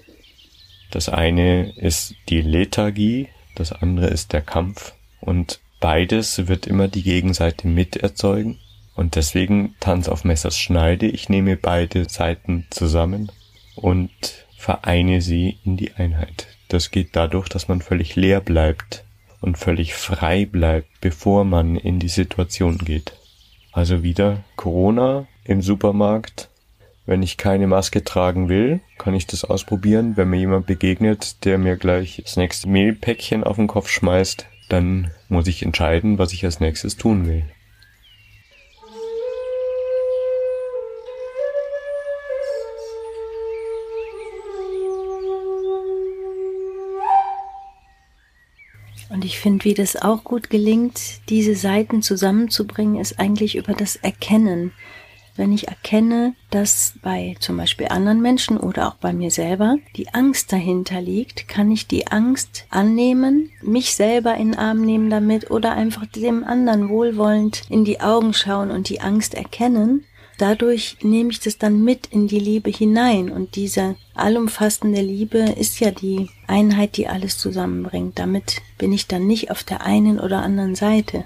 Das 0.91 1.09
eine 1.09 1.71
ist 1.77 2.15
die 2.29 2.41
Lethargie, 2.41 3.29
das 3.55 3.73
andere 3.73 4.07
ist 4.07 4.33
der 4.33 4.41
Kampf 4.41 4.95
und 5.21 5.61
beides 5.81 6.49
wird 6.49 6.67
immer 6.67 6.89
die 6.89 7.03
Gegenseite 7.03 7.67
miterzeugen. 7.67 8.59
Und 8.99 9.15
deswegen 9.15 9.77
Tanz 9.79 10.09
auf 10.09 10.25
Messers 10.25 10.59
Schneide. 10.59 11.07
Ich 11.07 11.29
nehme 11.29 11.57
beide 11.57 12.09
Seiten 12.09 12.67
zusammen 12.71 13.31
und 13.77 14.11
vereine 14.57 15.23
sie 15.23 15.59
in 15.65 15.77
die 15.77 15.93
Einheit. 15.93 16.49
Das 16.67 16.91
geht 16.91 17.11
dadurch, 17.15 17.49
dass 17.49 17.69
man 17.69 17.81
völlig 17.81 18.17
leer 18.17 18.41
bleibt 18.41 19.05
und 19.41 19.57
völlig 19.57 19.95
frei 19.95 20.47
bleibt, 20.47 20.89
bevor 21.01 21.45
man 21.45 21.77
in 21.77 22.01
die 22.01 22.09
Situation 22.09 22.77
geht. 22.77 23.13
Also 23.71 24.03
wieder 24.03 24.43
Corona 24.57 25.29
im 25.45 25.63
Supermarkt. 25.63 26.49
Wenn 27.07 27.23
ich 27.23 27.37
keine 27.37 27.69
Maske 27.69 28.03
tragen 28.03 28.49
will, 28.49 28.81
kann 28.99 29.15
ich 29.15 29.29
das 29.29 29.45
ausprobieren. 29.45 30.17
Wenn 30.17 30.31
mir 30.31 30.41
jemand 30.41 30.67
begegnet, 30.67 31.45
der 31.45 31.59
mir 31.59 31.77
gleich 31.77 32.21
das 32.25 32.37
nächste 32.37 32.69
Mehlpäckchen 32.69 33.45
auf 33.45 33.55
den 33.55 33.69
Kopf 33.69 33.91
schmeißt, 33.91 34.47
dann 34.69 35.13
muss 35.29 35.47
ich 35.47 35.63
entscheiden, 35.63 36.19
was 36.19 36.33
ich 36.33 36.45
als 36.45 36.59
nächstes 36.59 36.97
tun 36.97 37.29
will. 37.29 37.45
Ich 49.29 49.41
finde, 49.41 49.67
wie 49.67 49.75
das 49.75 49.95
auch 49.95 50.25
gut 50.25 50.49
gelingt, 50.49 50.99
diese 51.29 51.55
Seiten 51.55 52.01
zusammenzubringen, 52.01 52.99
ist 52.99 53.21
eigentlich 53.21 53.57
über 53.57 53.75
das 53.75 53.97
Erkennen. 53.97 54.73
Wenn 55.37 55.53
ich 55.53 55.69
erkenne, 55.69 56.35
dass 56.51 56.95
bei 57.03 57.37
zum 57.39 57.59
Beispiel 57.59 57.89
anderen 57.89 58.23
Menschen 58.23 58.57
oder 58.57 58.89
auch 58.89 58.95
bei 58.95 59.13
mir 59.13 59.31
selber 59.31 59.77
die 59.97 60.09
Angst 60.15 60.51
dahinter 60.51 61.03
liegt, 61.03 61.47
kann 61.47 61.71
ich 61.71 61.87
die 61.87 62.07
Angst 62.07 62.65
annehmen, 62.71 63.51
mich 63.61 63.95
selber 63.95 64.35
in 64.35 64.53
den 64.53 64.59
Arm 64.59 64.81
nehmen 64.81 65.11
damit 65.11 65.51
oder 65.51 65.73
einfach 65.73 66.07
dem 66.07 66.43
anderen 66.43 66.89
wohlwollend 66.89 67.63
in 67.69 67.85
die 67.85 68.01
Augen 68.01 68.33
schauen 68.33 68.71
und 68.71 68.89
die 68.89 69.03
Angst 69.03 69.35
erkennen 69.35 70.05
dadurch 70.39 70.97
nehme 71.03 71.31
ich 71.31 71.41
das 71.41 71.59
dann 71.59 71.85
mit 71.85 72.07
in 72.07 72.29
die 72.29 72.39
Liebe 72.39 72.71
hinein. 72.71 73.31
Und 73.31 73.57
diese 73.57 73.97
allumfassende 74.15 75.01
Liebe 75.01 75.39
ist 75.39 75.81
ja 75.81 75.91
die 75.91 76.31
Einheit, 76.47 76.97
die 76.97 77.09
alles 77.09 77.37
zusammenbringt. 77.37 78.19
Damit 78.19 78.63
bin 78.79 78.93
ich 78.93 79.07
dann 79.07 79.27
nicht 79.27 79.51
auf 79.51 79.65
der 79.65 79.83
einen 79.83 80.19
oder 80.19 80.43
anderen 80.43 80.75
Seite. 80.75 81.25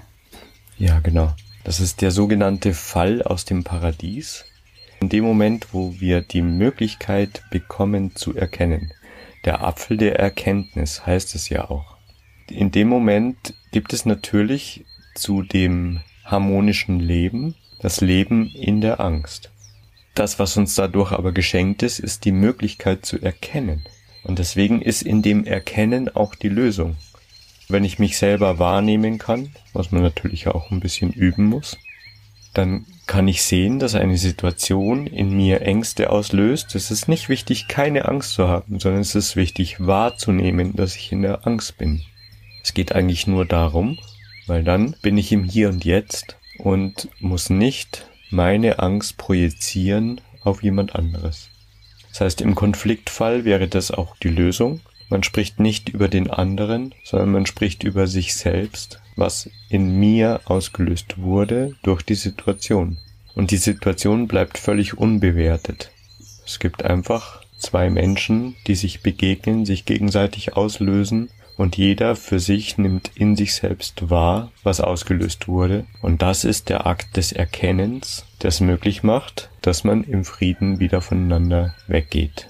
Ja, 0.77 0.99
genau. 0.99 1.33
Das 1.63 1.79
ist 1.79 2.01
der 2.01 2.11
sogenannte 2.11 2.73
Fall 2.73 3.21
aus 3.21 3.45
dem 3.45 3.63
Paradies. 3.63 4.43
In 4.99 5.09
dem 5.09 5.23
Moment, 5.23 5.67
wo 5.71 5.95
wir 5.99 6.21
die 6.21 6.41
Möglichkeit 6.41 7.43
bekommen 7.51 8.15
zu 8.15 8.35
erkennen. 8.35 8.91
Der 9.45 9.63
Apfel 9.63 9.97
der 9.97 10.19
Erkenntnis 10.19 11.05
heißt 11.05 11.35
es 11.35 11.49
ja 11.49 11.69
auch. 11.69 11.97
In 12.49 12.71
dem 12.71 12.87
Moment 12.87 13.53
gibt 13.71 13.93
es 13.93 14.05
natürlich 14.05 14.85
zu 15.15 15.41
dem 15.41 16.01
harmonischen 16.25 16.99
Leben 16.99 17.55
das 17.83 17.99
Leben 17.99 18.47
in 18.47 18.79
der 18.79 19.01
Angst. 19.01 19.51
Das, 20.15 20.39
was 20.39 20.55
uns 20.55 20.73
dadurch 20.75 21.11
aber 21.11 21.33
geschenkt 21.33 21.83
ist, 21.83 21.99
ist 21.99 22.23
die 22.23 22.31
Möglichkeit 22.31 23.05
zu 23.05 23.21
erkennen. 23.21 23.83
Und 24.23 24.39
deswegen 24.39 24.81
ist 24.81 25.01
in 25.01 25.21
dem 25.21 25.45
Erkennen 25.45 26.07
auch 26.07 26.33
die 26.33 26.49
Lösung. 26.49 26.95
Wenn 27.67 27.83
ich 27.83 27.99
mich 27.99 28.17
selber 28.17 28.57
wahrnehmen 28.57 29.17
kann, 29.17 29.51
was 29.73 29.91
man 29.91 30.01
natürlich 30.01 30.47
auch 30.47 30.71
ein 30.71 30.79
bisschen 30.79 31.11
üben 31.11 31.45
muss, 31.45 31.77
dann 32.53 32.85
kann 33.05 33.27
ich 33.27 33.43
sehen, 33.43 33.79
dass 33.79 33.95
eine 33.95 34.17
Situation 34.17 35.05
in 35.05 35.35
mir 35.35 35.61
Ängste 35.61 36.09
auslöst. 36.09 36.75
Es 36.75 36.89
ist 36.89 37.09
nicht 37.09 37.27
wichtig, 37.27 37.67
keine 37.67 38.05
Angst 38.05 38.31
zu 38.33 38.47
haben, 38.47 38.79
sondern 38.79 39.01
es 39.01 39.13
ist 39.13 39.35
wichtig 39.35 39.85
wahrzunehmen, 39.85 40.73
dass 40.75 40.95
ich 40.95 41.11
in 41.11 41.21
der 41.21 41.45
Angst 41.45 41.77
bin. 41.77 42.01
Es 42.63 42.73
geht 42.73 42.93
eigentlich 42.93 43.27
nur 43.27 43.45
darum, 43.45 43.99
weil 44.47 44.63
dann 44.63 44.95
bin 45.01 45.17
ich 45.17 45.33
im 45.33 45.43
Hier 45.43 45.67
und 45.67 45.83
Jetzt 45.83 46.37
und 46.57 47.09
muss 47.19 47.49
nicht 47.49 48.07
meine 48.29 48.79
Angst 48.79 49.17
projizieren 49.17 50.21
auf 50.43 50.63
jemand 50.63 50.95
anderes. 50.95 51.49
Das 52.09 52.21
heißt, 52.21 52.41
im 52.41 52.55
Konfliktfall 52.55 53.45
wäre 53.45 53.67
das 53.67 53.91
auch 53.91 54.15
die 54.17 54.29
Lösung. 54.29 54.81
Man 55.09 55.23
spricht 55.23 55.59
nicht 55.59 55.89
über 55.89 56.07
den 56.07 56.29
anderen, 56.29 56.93
sondern 57.03 57.31
man 57.31 57.45
spricht 57.45 57.83
über 57.83 58.07
sich 58.07 58.33
selbst, 58.35 58.99
was 59.15 59.49
in 59.69 59.99
mir 59.99 60.41
ausgelöst 60.45 61.17
wurde 61.17 61.75
durch 61.83 62.01
die 62.03 62.15
Situation. 62.15 62.97
Und 63.35 63.51
die 63.51 63.57
Situation 63.57 64.27
bleibt 64.27 64.57
völlig 64.57 64.97
unbewertet. 64.97 65.91
Es 66.45 66.59
gibt 66.59 66.83
einfach 66.83 67.43
zwei 67.57 67.89
Menschen, 67.89 68.55
die 68.67 68.75
sich 68.75 69.01
begegnen, 69.01 69.65
sich 69.65 69.85
gegenseitig 69.85 70.55
auslösen 70.55 71.29
und 71.57 71.77
jeder 71.77 72.15
für 72.15 72.39
sich 72.39 72.77
nimmt 72.77 73.11
in 73.15 73.35
sich 73.35 73.53
selbst 73.53 74.09
wahr, 74.09 74.51
was 74.63 74.81
ausgelöst 74.81 75.47
wurde. 75.47 75.85
Und 76.01 76.21
das 76.21 76.43
ist 76.43 76.69
der 76.69 76.87
Akt 76.87 77.15
des 77.17 77.31
Erkennens, 77.31 78.25
der 78.41 78.49
es 78.49 78.59
möglich 78.59 79.03
macht, 79.03 79.49
dass 79.61 79.83
man 79.83 80.03
im 80.03 80.25
Frieden 80.25 80.79
wieder 80.79 81.01
voneinander 81.01 81.75
weggeht. 81.87 82.47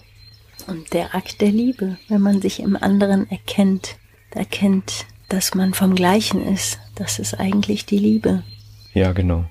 Und 0.67 0.93
der 0.93 1.13
Akt 1.13 1.41
der 1.41 1.51
Liebe, 1.51 1.97
wenn 2.07 2.21
man 2.21 2.41
sich 2.41 2.61
im 2.61 2.75
anderen 2.75 3.29
erkennt, 3.29 3.97
erkennt, 4.31 5.05
dass 5.29 5.55
man 5.55 5.73
vom 5.73 5.95
Gleichen 5.95 6.45
ist, 6.45 6.79
das 6.95 7.19
ist 7.19 7.39
eigentlich 7.39 7.85
die 7.85 7.97
Liebe. 7.97 8.43
Ja, 8.93 9.11
genau. 9.11 9.45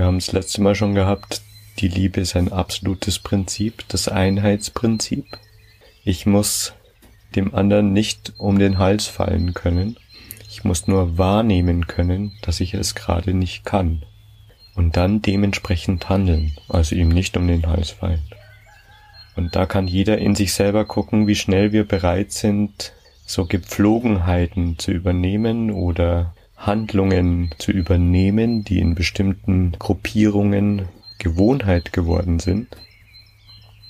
Wir 0.00 0.06
haben 0.06 0.16
es 0.16 0.32
letzte 0.32 0.62
Mal 0.62 0.74
schon 0.74 0.94
gehabt, 0.94 1.42
die 1.78 1.88
Liebe 1.88 2.22
ist 2.22 2.34
ein 2.34 2.50
absolutes 2.50 3.18
Prinzip, 3.18 3.84
das 3.88 4.08
Einheitsprinzip. 4.08 5.26
Ich 6.04 6.24
muss 6.24 6.72
dem 7.36 7.54
anderen 7.54 7.92
nicht 7.92 8.32
um 8.38 8.58
den 8.58 8.78
Hals 8.78 9.08
fallen 9.08 9.52
können. 9.52 9.98
Ich 10.48 10.64
muss 10.64 10.86
nur 10.86 11.18
wahrnehmen 11.18 11.86
können, 11.86 12.32
dass 12.40 12.60
ich 12.60 12.72
es 12.72 12.94
gerade 12.94 13.34
nicht 13.34 13.66
kann. 13.66 14.06
Und 14.74 14.96
dann 14.96 15.20
dementsprechend 15.20 16.08
handeln, 16.08 16.56
also 16.70 16.96
ihm 16.96 17.10
nicht 17.10 17.36
um 17.36 17.46
den 17.46 17.66
Hals 17.66 17.90
fallen. 17.90 18.24
Und 19.36 19.54
da 19.54 19.66
kann 19.66 19.86
jeder 19.86 20.16
in 20.16 20.34
sich 20.34 20.54
selber 20.54 20.86
gucken, 20.86 21.26
wie 21.26 21.36
schnell 21.36 21.72
wir 21.72 21.86
bereit 21.86 22.32
sind, 22.32 22.94
so 23.26 23.44
Gepflogenheiten 23.44 24.78
zu 24.78 24.92
übernehmen 24.92 25.70
oder 25.70 26.32
Handlungen 26.60 27.50
zu 27.58 27.72
übernehmen, 27.72 28.64
die 28.64 28.78
in 28.78 28.94
bestimmten 28.94 29.72
Gruppierungen 29.78 30.88
Gewohnheit 31.18 31.92
geworden 31.92 32.38
sind. 32.38 32.76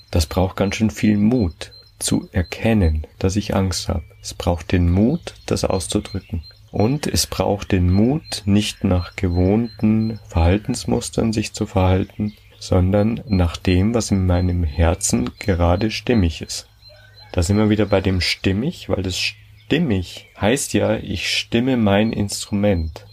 Das 0.09 0.25
braucht 0.25 0.55
ganz 0.55 0.75
schön 0.75 0.89
viel 0.89 1.17
Mut 1.17 1.73
zu 1.99 2.29
erkennen, 2.31 3.05
dass 3.19 3.35
ich 3.35 3.55
Angst 3.55 3.89
habe. 3.89 4.03
Es 4.21 4.33
braucht 4.33 4.71
den 4.71 4.89
Mut, 4.89 5.35
das 5.45 5.63
auszudrücken. 5.63 6.43
Und 6.71 7.07
es 7.07 7.27
braucht 7.27 7.73
den 7.73 7.91
Mut, 7.91 8.43
nicht 8.45 8.83
nach 8.85 9.15
gewohnten 9.17 10.19
Verhaltensmustern 10.27 11.33
sich 11.33 11.53
zu 11.53 11.65
verhalten, 11.65 12.33
sondern 12.59 13.21
nach 13.27 13.57
dem, 13.57 13.93
was 13.93 14.11
in 14.11 14.25
meinem 14.25 14.63
Herzen 14.63 15.31
gerade 15.39 15.91
stimmig 15.91 16.41
ist. 16.41 16.67
Da 17.33 17.43
sind 17.43 17.57
wir 17.57 17.69
wieder 17.69 17.85
bei 17.85 17.99
dem 18.01 18.21
stimmig, 18.21 18.87
weil 18.87 19.03
das 19.03 19.17
stimmig 19.71 20.27
heißt 20.35 20.73
ja, 20.73 20.97
ich 20.97 21.29
stimme 21.29 21.77
mein 21.77 22.11
Instrument. 22.11 23.05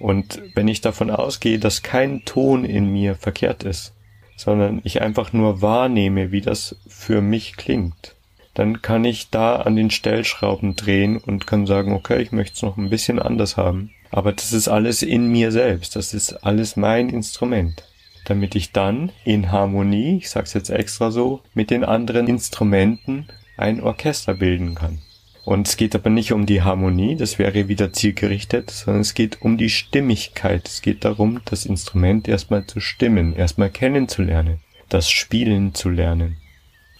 Und 0.00 0.42
wenn 0.56 0.66
ich 0.66 0.80
davon 0.80 1.12
ausgehe, 1.12 1.60
dass 1.60 1.84
kein 1.84 2.24
Ton 2.24 2.64
in 2.64 2.92
mir 2.92 3.14
verkehrt 3.14 3.62
ist, 3.62 3.92
sondern 4.36 4.80
ich 4.82 5.00
einfach 5.00 5.32
nur 5.32 5.62
wahrnehme, 5.62 6.32
wie 6.32 6.40
das 6.40 6.74
für 6.88 7.20
mich 7.20 7.56
klingt, 7.56 8.16
dann 8.52 8.82
kann 8.82 9.04
ich 9.04 9.30
da 9.30 9.54
an 9.54 9.76
den 9.76 9.92
Stellschrauben 9.92 10.74
drehen 10.74 11.18
und 11.18 11.46
kann 11.46 11.66
sagen, 11.66 11.92
okay, 11.92 12.20
ich 12.20 12.32
möchte 12.32 12.56
es 12.56 12.62
noch 12.62 12.76
ein 12.76 12.90
bisschen 12.90 13.20
anders 13.20 13.56
haben. 13.56 13.92
Aber 14.10 14.32
das 14.32 14.52
ist 14.52 14.66
alles 14.66 15.02
in 15.02 15.28
mir 15.28 15.52
selbst, 15.52 15.94
das 15.94 16.14
ist 16.14 16.32
alles 16.44 16.74
mein 16.74 17.10
Instrument. 17.10 17.84
Damit 18.24 18.56
ich 18.56 18.72
dann 18.72 19.12
in 19.24 19.52
Harmonie, 19.52 20.16
ich 20.16 20.30
sag's 20.30 20.52
jetzt 20.52 20.70
extra 20.70 21.12
so, 21.12 21.42
mit 21.54 21.70
den 21.70 21.84
anderen 21.84 22.26
Instrumenten 22.26 23.28
ein 23.56 23.80
Orchester 23.80 24.34
bilden 24.34 24.74
kann. 24.74 24.98
Und 25.44 25.66
es 25.66 25.76
geht 25.76 25.94
aber 25.94 26.08
nicht 26.08 26.32
um 26.32 26.46
die 26.46 26.62
Harmonie, 26.62 27.16
das 27.16 27.38
wäre 27.38 27.66
wieder 27.66 27.92
zielgerichtet, 27.92 28.70
sondern 28.70 29.00
es 29.00 29.14
geht 29.14 29.42
um 29.42 29.58
die 29.58 29.70
Stimmigkeit. 29.70 30.68
Es 30.68 30.82
geht 30.82 31.04
darum, 31.04 31.40
das 31.44 31.66
Instrument 31.66 32.28
erstmal 32.28 32.64
zu 32.66 32.78
stimmen, 32.78 33.34
erstmal 33.34 33.70
kennenzulernen, 33.70 34.60
das 34.88 35.10
Spielen 35.10 35.74
zu 35.74 35.90
lernen. 35.90 36.36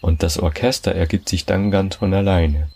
Und 0.01 0.25
das 0.25 0.39
Orchester 0.39 0.93
ergibt 0.93 1.29
sich 1.29 1.47
dann 1.47 1.71
ganz 1.71 1.97
von 1.97 2.13
alleine. 2.13 2.69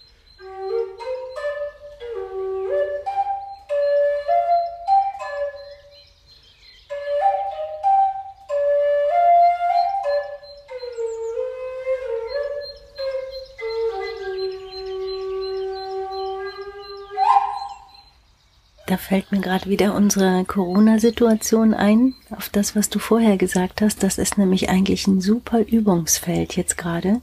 Da 18.97 19.03
fällt 19.03 19.31
mir 19.31 19.43
gerade 19.43 19.69
wieder 19.69 19.95
unsere 19.95 20.47
Corona-Situation 20.47 21.75
ein, 21.75 22.15
auf 22.31 22.49
das, 22.49 22.75
was 22.75 22.89
du 22.89 22.99
vorher 22.99 23.37
gesagt 23.37 23.83
hast. 23.83 24.03
Das 24.03 24.17
ist 24.17 24.39
nämlich 24.39 24.71
eigentlich 24.71 25.07
ein 25.07 25.21
super 25.21 25.61
Übungsfeld 25.61 26.57
jetzt 26.57 26.79
gerade. 26.79 27.21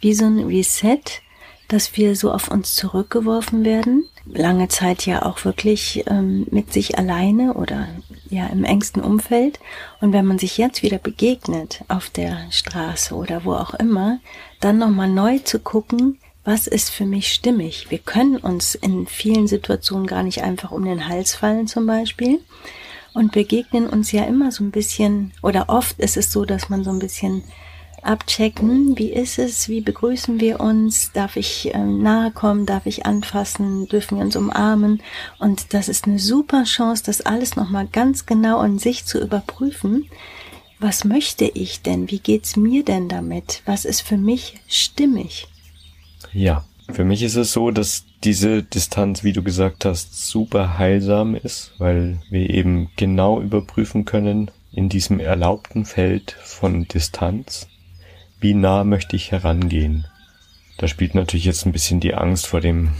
Wie 0.00 0.14
so 0.14 0.24
ein 0.24 0.40
Reset, 0.40 1.00
dass 1.68 1.96
wir 1.96 2.16
so 2.16 2.32
auf 2.32 2.48
uns 2.48 2.74
zurückgeworfen 2.74 3.64
werden. 3.64 4.02
Lange 4.26 4.66
Zeit 4.66 5.06
ja 5.06 5.22
auch 5.24 5.44
wirklich 5.44 6.02
ähm, 6.08 6.44
mit 6.50 6.72
sich 6.72 6.98
alleine 6.98 7.54
oder 7.54 7.86
ja 8.28 8.48
im 8.48 8.64
engsten 8.64 9.00
Umfeld. 9.00 9.60
Und 10.00 10.12
wenn 10.12 10.26
man 10.26 10.40
sich 10.40 10.58
jetzt 10.58 10.82
wieder 10.82 10.98
begegnet 10.98 11.84
auf 11.86 12.10
der 12.10 12.50
Straße 12.50 13.14
oder 13.14 13.44
wo 13.44 13.52
auch 13.52 13.74
immer, 13.74 14.18
dann 14.58 14.78
nochmal 14.78 15.08
neu 15.08 15.38
zu 15.38 15.60
gucken, 15.60 16.18
was 16.44 16.66
ist 16.66 16.90
für 16.90 17.06
mich 17.06 17.32
stimmig. 17.32 17.90
Wir 17.90 17.98
können 17.98 18.36
uns 18.36 18.74
in 18.74 19.06
vielen 19.06 19.46
Situationen 19.46 20.06
gar 20.06 20.22
nicht 20.22 20.42
einfach 20.42 20.72
um 20.72 20.84
den 20.84 21.08
Hals 21.08 21.34
fallen 21.34 21.66
zum 21.66 21.86
Beispiel 21.86 22.40
und 23.14 23.32
begegnen 23.32 23.88
uns 23.88 24.12
ja 24.12 24.24
immer 24.24 24.50
so 24.50 24.64
ein 24.64 24.70
bisschen 24.70 25.32
oder 25.42 25.68
oft 25.68 25.98
ist 25.98 26.16
es 26.16 26.32
so, 26.32 26.44
dass 26.44 26.68
man 26.68 26.82
so 26.82 26.90
ein 26.90 26.98
bisschen 26.98 27.44
abchecken, 28.02 28.98
wie 28.98 29.12
ist 29.12 29.38
es, 29.38 29.68
wie 29.68 29.80
begrüßen 29.80 30.40
wir 30.40 30.58
uns, 30.58 31.12
darf 31.12 31.36
ich 31.36 31.72
äh, 31.72 31.78
nahe 31.78 32.32
kommen, 32.32 32.66
darf 32.66 32.86
ich 32.86 33.06
anfassen, 33.06 33.86
dürfen 33.86 34.18
wir 34.18 34.24
uns 34.24 34.34
umarmen 34.34 35.00
und 35.38 35.72
das 35.72 35.88
ist 35.88 36.06
eine 36.06 36.18
super 36.18 36.64
Chance, 36.64 37.04
das 37.06 37.20
alles 37.20 37.54
nochmal 37.54 37.86
ganz 37.86 38.26
genau 38.26 38.58
an 38.58 38.80
sich 38.80 39.04
zu 39.04 39.20
überprüfen. 39.20 40.08
Was 40.80 41.04
möchte 41.04 41.44
ich 41.44 41.82
denn? 41.82 42.10
Wie 42.10 42.18
geht's 42.18 42.56
mir 42.56 42.84
denn 42.84 43.08
damit? 43.08 43.62
Was 43.66 43.84
ist 43.84 44.00
für 44.00 44.16
mich 44.16 44.56
stimmig? 44.66 45.46
Ja, 46.32 46.64
für 46.90 47.04
mich 47.04 47.22
ist 47.22 47.36
es 47.36 47.52
so, 47.52 47.70
dass 47.70 48.04
diese 48.24 48.62
Distanz, 48.62 49.24
wie 49.24 49.32
du 49.32 49.42
gesagt 49.42 49.84
hast, 49.84 50.28
super 50.28 50.78
heilsam 50.78 51.34
ist, 51.34 51.72
weil 51.78 52.20
wir 52.30 52.50
eben 52.50 52.90
genau 52.96 53.40
überprüfen 53.40 54.04
können 54.04 54.50
in 54.72 54.88
diesem 54.88 55.20
erlaubten 55.20 55.84
Feld 55.84 56.36
von 56.42 56.86
Distanz, 56.88 57.68
wie 58.40 58.54
nah 58.54 58.84
möchte 58.84 59.16
ich 59.16 59.32
herangehen. 59.32 60.06
Da 60.78 60.88
spielt 60.88 61.14
natürlich 61.14 61.44
jetzt 61.44 61.66
ein 61.66 61.72
bisschen 61.72 62.00
die 62.00 62.14
Angst 62.14 62.46
vor 62.46 62.60
dem 62.60 62.90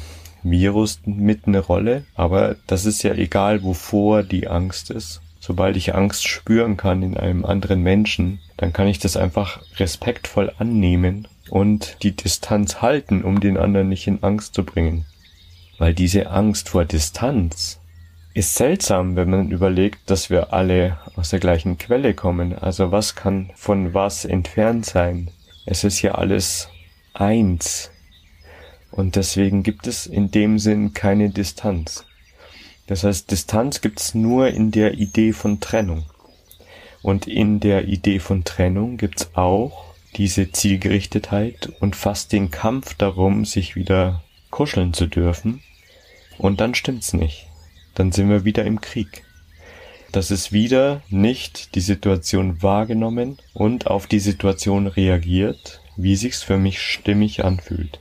Virus 0.42 1.00
mit 1.04 1.46
eine 1.46 1.60
Rolle, 1.60 2.04
aber 2.14 2.56
das 2.66 2.84
ist 2.84 3.02
ja 3.02 3.14
egal, 3.14 3.62
wovor 3.62 4.22
die 4.22 4.48
Angst 4.48 4.90
ist. 4.90 5.20
Sobald 5.40 5.76
ich 5.76 5.94
Angst 5.94 6.26
spüren 6.26 6.76
kann 6.76 7.02
in 7.02 7.16
einem 7.16 7.44
anderen 7.44 7.82
Menschen, 7.82 8.40
dann 8.56 8.72
kann 8.72 8.86
ich 8.86 8.98
das 8.98 9.16
einfach 9.16 9.60
respektvoll 9.78 10.52
annehmen 10.58 11.26
und 11.52 12.02
die 12.02 12.16
Distanz 12.16 12.80
halten, 12.80 13.22
um 13.22 13.38
den 13.38 13.58
anderen 13.58 13.90
nicht 13.90 14.06
in 14.06 14.22
Angst 14.22 14.54
zu 14.54 14.64
bringen. 14.64 15.04
Weil 15.76 15.92
diese 15.92 16.30
Angst 16.30 16.70
vor 16.70 16.86
Distanz 16.86 17.78
ist 18.32 18.54
seltsam, 18.54 19.16
wenn 19.16 19.28
man 19.28 19.50
überlegt, 19.50 19.98
dass 20.06 20.30
wir 20.30 20.54
alle 20.54 20.96
aus 21.14 21.28
der 21.28 21.40
gleichen 21.40 21.76
Quelle 21.76 22.14
kommen. 22.14 22.56
Also 22.58 22.90
was 22.90 23.16
kann 23.16 23.50
von 23.54 23.92
was 23.92 24.24
entfernt 24.24 24.86
sein? 24.86 25.30
Es 25.66 25.84
ist 25.84 26.00
ja 26.00 26.12
alles 26.12 26.70
eins. 27.12 27.90
Und 28.90 29.16
deswegen 29.16 29.62
gibt 29.62 29.86
es 29.86 30.06
in 30.06 30.30
dem 30.30 30.58
Sinn 30.58 30.94
keine 30.94 31.28
Distanz. 31.28 32.06
Das 32.86 33.04
heißt, 33.04 33.30
Distanz 33.30 33.82
gibt 33.82 34.00
es 34.00 34.14
nur 34.14 34.48
in 34.48 34.70
der 34.70 34.94
Idee 34.94 35.34
von 35.34 35.60
Trennung. 35.60 36.06
Und 37.02 37.26
in 37.26 37.60
der 37.60 37.88
Idee 37.88 38.20
von 38.20 38.42
Trennung 38.42 38.96
gibt 38.96 39.20
es 39.20 39.36
auch 39.36 39.91
diese 40.16 40.52
Zielgerichtetheit 40.52 41.72
und 41.80 41.96
fast 41.96 42.32
den 42.32 42.50
Kampf 42.50 42.94
darum, 42.94 43.44
sich 43.44 43.76
wieder 43.76 44.22
kuscheln 44.50 44.92
zu 44.92 45.06
dürfen. 45.06 45.62
Und 46.38 46.60
dann 46.60 46.74
stimmt's 46.74 47.12
nicht. 47.12 47.46
Dann 47.94 48.12
sind 48.12 48.28
wir 48.28 48.44
wieder 48.44 48.64
im 48.64 48.80
Krieg. 48.80 49.24
Das 50.12 50.30
ist 50.30 50.52
wieder 50.52 51.02
nicht 51.08 51.74
die 51.74 51.80
Situation 51.80 52.62
wahrgenommen 52.62 53.38
und 53.54 53.86
auf 53.86 54.06
die 54.06 54.18
Situation 54.18 54.86
reagiert, 54.86 55.80
wie 55.96 56.16
sich's 56.16 56.42
für 56.42 56.58
mich 56.58 56.80
stimmig 56.82 57.44
anfühlt. 57.44 58.00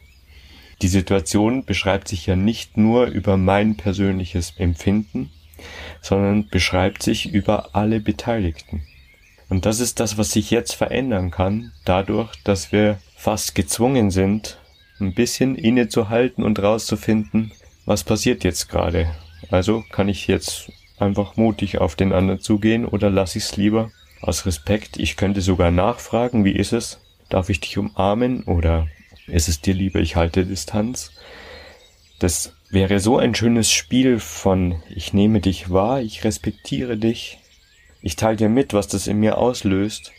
Die 0.82 0.88
Situation 0.88 1.64
beschreibt 1.64 2.08
sich 2.08 2.26
ja 2.26 2.36
nicht 2.36 2.76
nur 2.76 3.06
über 3.06 3.38
mein 3.38 3.78
persönliches 3.78 4.54
Empfinden, 4.58 5.30
sondern 6.02 6.48
beschreibt 6.50 7.04
sich 7.04 7.32
über 7.32 7.76
alle 7.76 8.00
Beteiligten. 8.00 8.82
Und 9.52 9.66
das 9.66 9.82
ist 9.82 10.00
das, 10.00 10.18
was 10.18 10.32
sich 10.32 10.50
jetzt 10.50 10.76
verändern 10.76 11.30
kann, 11.30 11.74
dadurch, 11.84 12.32
dass 12.46 12.72
wir 12.72 13.00
fast 13.18 13.54
gezwungen 13.54 14.10
sind, 14.10 14.58
ein 15.02 15.14
bisschen 15.14 15.56
innezuhalten 15.56 16.46
und 16.46 16.64
rauszufinden, 16.64 17.52
was 17.86 18.06
passiert 18.06 18.46
jetzt 18.46 18.70
gerade. 18.70 19.14
Also 19.50 19.84
kann 19.92 20.08
ich 20.08 20.28
jetzt 20.28 20.72
einfach 21.00 21.36
mutig 21.36 21.80
auf 21.80 21.98
den 21.98 22.14
anderen 22.14 22.40
zugehen 22.40 22.86
oder 22.86 23.10
lasse 23.10 23.40
ich 23.40 23.44
es 23.44 23.58
lieber 23.58 23.92
aus 24.22 24.46
Respekt. 24.46 24.96
Ich 24.96 25.18
könnte 25.18 25.42
sogar 25.42 25.70
nachfragen, 25.70 26.46
wie 26.46 26.56
ist 26.56 26.72
es? 26.72 27.02
Darf 27.28 27.50
ich 27.50 27.60
dich 27.60 27.78
umarmen 27.78 28.44
oder 28.44 28.88
ist 29.28 29.50
es 29.50 29.60
dir 29.60 29.74
lieber, 29.74 30.00
ich 30.00 30.16
halte 30.16 30.46
Distanz? 30.46 31.12
Das 32.20 32.54
wäre 32.70 33.02
so 33.02 33.18
ein 33.18 33.36
schönes 33.36 33.70
Spiel 33.70 34.22
von 34.22 34.82
ich 34.88 35.12
nehme 35.12 35.42
dich 35.42 35.70
wahr, 35.72 36.00
ich 36.00 36.24
respektiere 36.24 36.96
dich, 36.96 37.41
ich 38.02 38.16
teile 38.16 38.38
dir 38.38 38.50
mit, 38.50 38.74
was 38.74 38.88
das 38.88 39.08
in 39.08 39.20
mir 39.20 39.38
auslöst. 39.38 40.12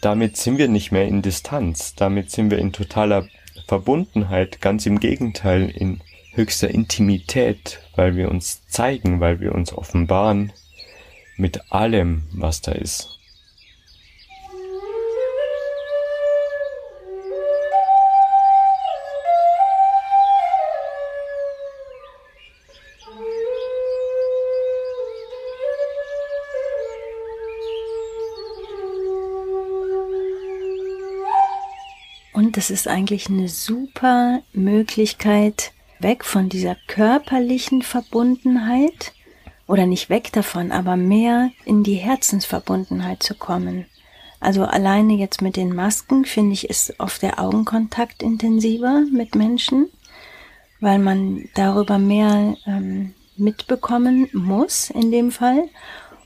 Damit 0.00 0.36
sind 0.36 0.58
wir 0.58 0.68
nicht 0.68 0.92
mehr 0.92 1.06
in 1.06 1.22
Distanz, 1.22 1.94
damit 1.94 2.30
sind 2.30 2.50
wir 2.50 2.58
in 2.58 2.72
totaler 2.72 3.28
Verbundenheit, 3.66 4.60
ganz 4.60 4.86
im 4.86 4.98
Gegenteil, 4.98 5.68
in 5.70 6.00
höchster 6.32 6.70
Intimität, 6.70 7.80
weil 7.96 8.16
wir 8.16 8.30
uns 8.30 8.66
zeigen, 8.66 9.20
weil 9.20 9.40
wir 9.40 9.54
uns 9.54 9.72
offenbaren 9.72 10.52
mit 11.36 11.72
allem, 11.72 12.24
was 12.32 12.62
da 12.62 12.72
ist. 12.72 13.19
Das 32.60 32.68
ist 32.68 32.88
eigentlich 32.88 33.30
eine 33.30 33.48
super 33.48 34.42
Möglichkeit, 34.52 35.72
weg 35.98 36.26
von 36.26 36.50
dieser 36.50 36.76
körperlichen 36.88 37.80
Verbundenheit 37.80 39.14
oder 39.66 39.86
nicht 39.86 40.10
weg 40.10 40.30
davon, 40.32 40.70
aber 40.70 40.94
mehr 40.98 41.52
in 41.64 41.84
die 41.84 41.94
Herzensverbundenheit 41.94 43.22
zu 43.22 43.34
kommen. 43.34 43.86
Also 44.40 44.64
alleine 44.64 45.14
jetzt 45.14 45.40
mit 45.40 45.56
den 45.56 45.74
Masken 45.74 46.26
finde 46.26 46.52
ich 46.52 46.68
ist 46.68 47.00
oft 47.00 47.22
der 47.22 47.40
Augenkontakt 47.40 48.22
intensiver 48.22 49.06
mit 49.10 49.34
Menschen, 49.34 49.88
weil 50.80 50.98
man 50.98 51.48
darüber 51.54 51.96
mehr 51.96 52.58
ähm, 52.66 53.14
mitbekommen 53.38 54.28
muss 54.34 54.90
in 54.90 55.10
dem 55.10 55.30
Fall 55.30 55.66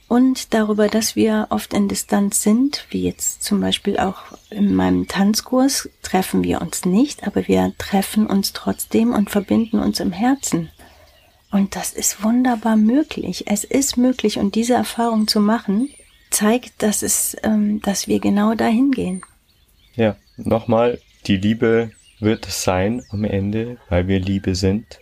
und 0.08 0.54
darüber, 0.54 0.88
dass 0.88 1.16
wir 1.16 1.46
oft 1.50 1.72
in 1.72 1.88
Distanz 1.88 2.42
sind, 2.42 2.86
wie 2.90 3.02
jetzt 3.02 3.42
zum 3.42 3.60
Beispiel 3.60 3.98
auch 3.98 4.22
in 4.50 4.74
meinem 4.74 5.08
Tanzkurs 5.08 5.88
treffen 6.02 6.44
wir 6.44 6.60
uns 6.60 6.84
nicht, 6.84 7.26
aber 7.26 7.48
wir 7.48 7.72
treffen 7.78 8.26
uns 8.26 8.52
trotzdem 8.52 9.12
und 9.12 9.30
verbinden 9.30 9.78
uns 9.78 10.00
im 10.00 10.12
Herzen. 10.12 10.70
Und 11.50 11.76
das 11.76 11.92
ist 11.92 12.22
wunderbar 12.22 12.76
möglich. 12.76 13.44
Es 13.46 13.64
ist 13.64 13.96
möglich 13.96 14.38
und 14.38 14.56
diese 14.56 14.74
Erfahrung 14.74 15.28
zu 15.28 15.40
machen, 15.40 15.88
zeigt, 16.30 16.82
dass 16.82 17.02
es, 17.02 17.36
ähm, 17.42 17.80
dass 17.80 18.08
wir 18.08 18.18
genau 18.20 18.54
dahin 18.54 18.90
gehen. 18.90 19.22
Ja, 19.94 20.16
nochmal, 20.36 21.00
die 21.26 21.36
Liebe 21.36 21.92
wird 22.18 22.46
es 22.48 22.62
sein 22.62 23.02
am 23.10 23.24
Ende, 23.24 23.78
weil 23.88 24.08
wir 24.08 24.18
Liebe 24.18 24.54
sind. 24.54 24.98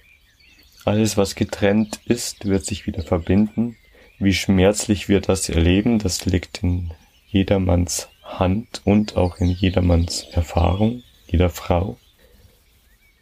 Alles, 0.85 1.17
was 1.17 1.35
getrennt 1.35 2.01
ist, 2.05 2.45
wird 2.45 2.67
sich 2.67 2.87
wieder 2.87 3.03
verbinden. 3.03 3.77
Wie 4.23 4.35
schmerzlich 4.35 5.09
wir 5.09 5.21
das 5.21 5.49
erleben, 5.49 5.99
das 5.99 6.27
liegt 6.27 6.63
in 6.63 6.93
jedermanns 7.27 8.09
Hand 8.23 8.81
und 8.85 9.17
auch 9.17 9.39
in 9.39 9.49
jedermanns 9.49 10.29
Erfahrung, 10.31 11.03
jeder 11.27 11.51
Frau. 11.51 11.99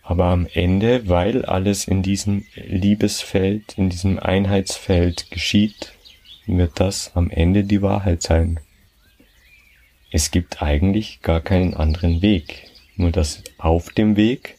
Aber 0.02 0.26
am 0.26 0.46
Ende, 0.52 1.08
weil 1.08 1.46
alles 1.46 1.88
in 1.88 2.02
diesem 2.02 2.44
Liebesfeld, 2.54 3.78
in 3.78 3.88
diesem 3.88 4.18
Einheitsfeld 4.18 5.30
geschieht, 5.30 5.94
wird 6.44 6.78
das 6.78 7.12
am 7.14 7.30
Ende 7.30 7.64
die 7.64 7.80
Wahrheit 7.80 8.22
sein. 8.22 8.60
Es 10.10 10.30
gibt 10.30 10.60
eigentlich 10.60 11.22
gar 11.22 11.40
keinen 11.40 11.72
anderen 11.72 12.20
Weg. 12.20 12.68
Nur 12.96 13.10
dass 13.10 13.42
auf 13.56 13.88
dem 13.88 14.16
Weg, 14.16 14.58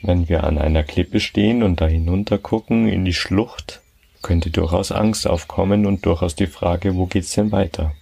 wenn 0.00 0.28
wir 0.28 0.44
an 0.44 0.58
einer 0.58 0.84
Klippe 0.84 1.18
stehen 1.18 1.64
und 1.64 1.80
da 1.80 1.88
hinunter 1.88 2.38
gucken 2.38 2.86
in 2.86 3.04
die 3.04 3.14
Schlucht, 3.14 3.82
könnte 4.26 4.50
durchaus 4.50 4.90
Angst 4.90 5.28
aufkommen 5.28 5.86
und 5.86 6.04
durchaus 6.04 6.34
die 6.34 6.48
Frage, 6.48 6.96
wo 6.96 7.06
geht's 7.06 7.34
denn 7.34 7.52
weiter? 7.52 7.92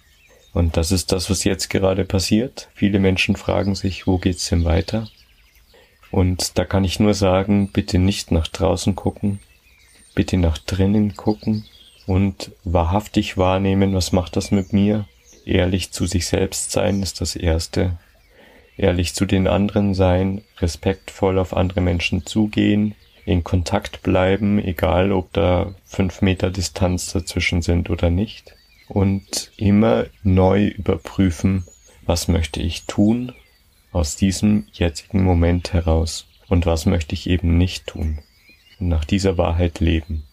Und 0.53 0.75
das 0.75 0.91
ist 0.91 1.11
das, 1.11 1.29
was 1.29 1.43
jetzt 1.43 1.69
gerade 1.69 2.03
passiert. 2.03 2.67
Viele 2.73 2.99
Menschen 2.99 3.35
fragen 3.35 3.75
sich, 3.75 4.07
wo 4.07 4.17
geht's 4.17 4.49
denn 4.49 4.65
weiter? 4.65 5.07
Und 6.09 6.57
da 6.57 6.65
kann 6.65 6.83
ich 6.83 6.99
nur 6.99 7.13
sagen, 7.13 7.69
bitte 7.71 7.99
nicht 7.99 8.31
nach 8.31 8.47
draußen 8.47 8.95
gucken, 8.95 9.39
bitte 10.15 10.37
nach 10.37 10.57
drinnen 10.57 11.15
gucken, 11.15 11.65
und 12.07 12.51
wahrhaftig 12.63 13.37
wahrnehmen, 13.37 13.93
was 13.93 14.11
macht 14.11 14.35
das 14.35 14.49
mit 14.49 14.73
mir. 14.73 15.05
Ehrlich 15.45 15.91
zu 15.91 16.07
sich 16.07 16.25
selbst 16.25 16.71
sein 16.71 17.03
ist 17.03 17.21
das 17.21 17.35
Erste. 17.35 17.99
Ehrlich 18.77 19.13
zu 19.13 19.27
den 19.27 19.47
anderen 19.47 19.93
sein, 19.93 20.41
respektvoll 20.59 21.37
auf 21.37 21.55
andere 21.55 21.81
Menschen 21.81 22.25
zugehen, 22.25 22.95
in 23.25 23.43
Kontakt 23.43 24.03
bleiben, 24.03 24.59
egal 24.59 25.11
ob 25.11 25.33
da 25.33 25.73
fünf 25.85 26.21
Meter 26.21 26.51
Distanz 26.51 27.11
dazwischen 27.11 27.61
sind 27.61 27.89
oder 27.89 28.09
nicht. 28.09 28.55
Und 28.87 29.51
immer 29.57 30.05
neu 30.23 30.67
überprüfen, 30.67 31.65
was 32.05 32.27
möchte 32.27 32.61
ich 32.61 32.85
tun 32.85 33.33
aus 33.91 34.15
diesem 34.15 34.67
jetzigen 34.73 35.23
Moment 35.23 35.73
heraus 35.73 36.27
und 36.47 36.65
was 36.65 36.85
möchte 36.85 37.15
ich 37.15 37.27
eben 37.27 37.57
nicht 37.57 37.87
tun. 37.87 38.19
Und 38.79 38.89
nach 38.89 39.05
dieser 39.05 39.37
Wahrheit 39.37 39.79
leben. 39.79 40.23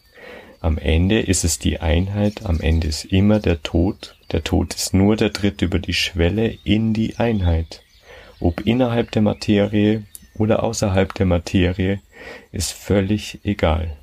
Am 0.59 0.77
Ende 0.77 1.19
ist 1.19 1.43
es 1.43 1.59
die 1.59 1.79
Einheit, 1.79 2.45
am 2.45 2.61
Ende 2.61 2.87
ist 2.87 3.05
immer 3.05 3.39
der 3.39 3.63
Tod. 3.63 4.15
Der 4.31 4.43
Tod 4.43 4.73
ist 4.73 4.93
nur 4.93 5.17
der 5.17 5.33
Tritt 5.33 5.61
über 5.61 5.79
die 5.79 5.93
Schwelle 5.93 6.57
in 6.63 6.93
die 6.93 7.17
Einheit. 7.17 7.81
Ob 8.39 8.61
innerhalb 8.65 9.11
der 9.11 9.23
Materie 9.23 10.03
oder 10.35 10.63
außerhalb 10.63 11.13
der 11.13 11.25
Materie, 11.25 11.99
ist 12.51 12.71
völlig 12.71 13.39
egal. 13.43 13.97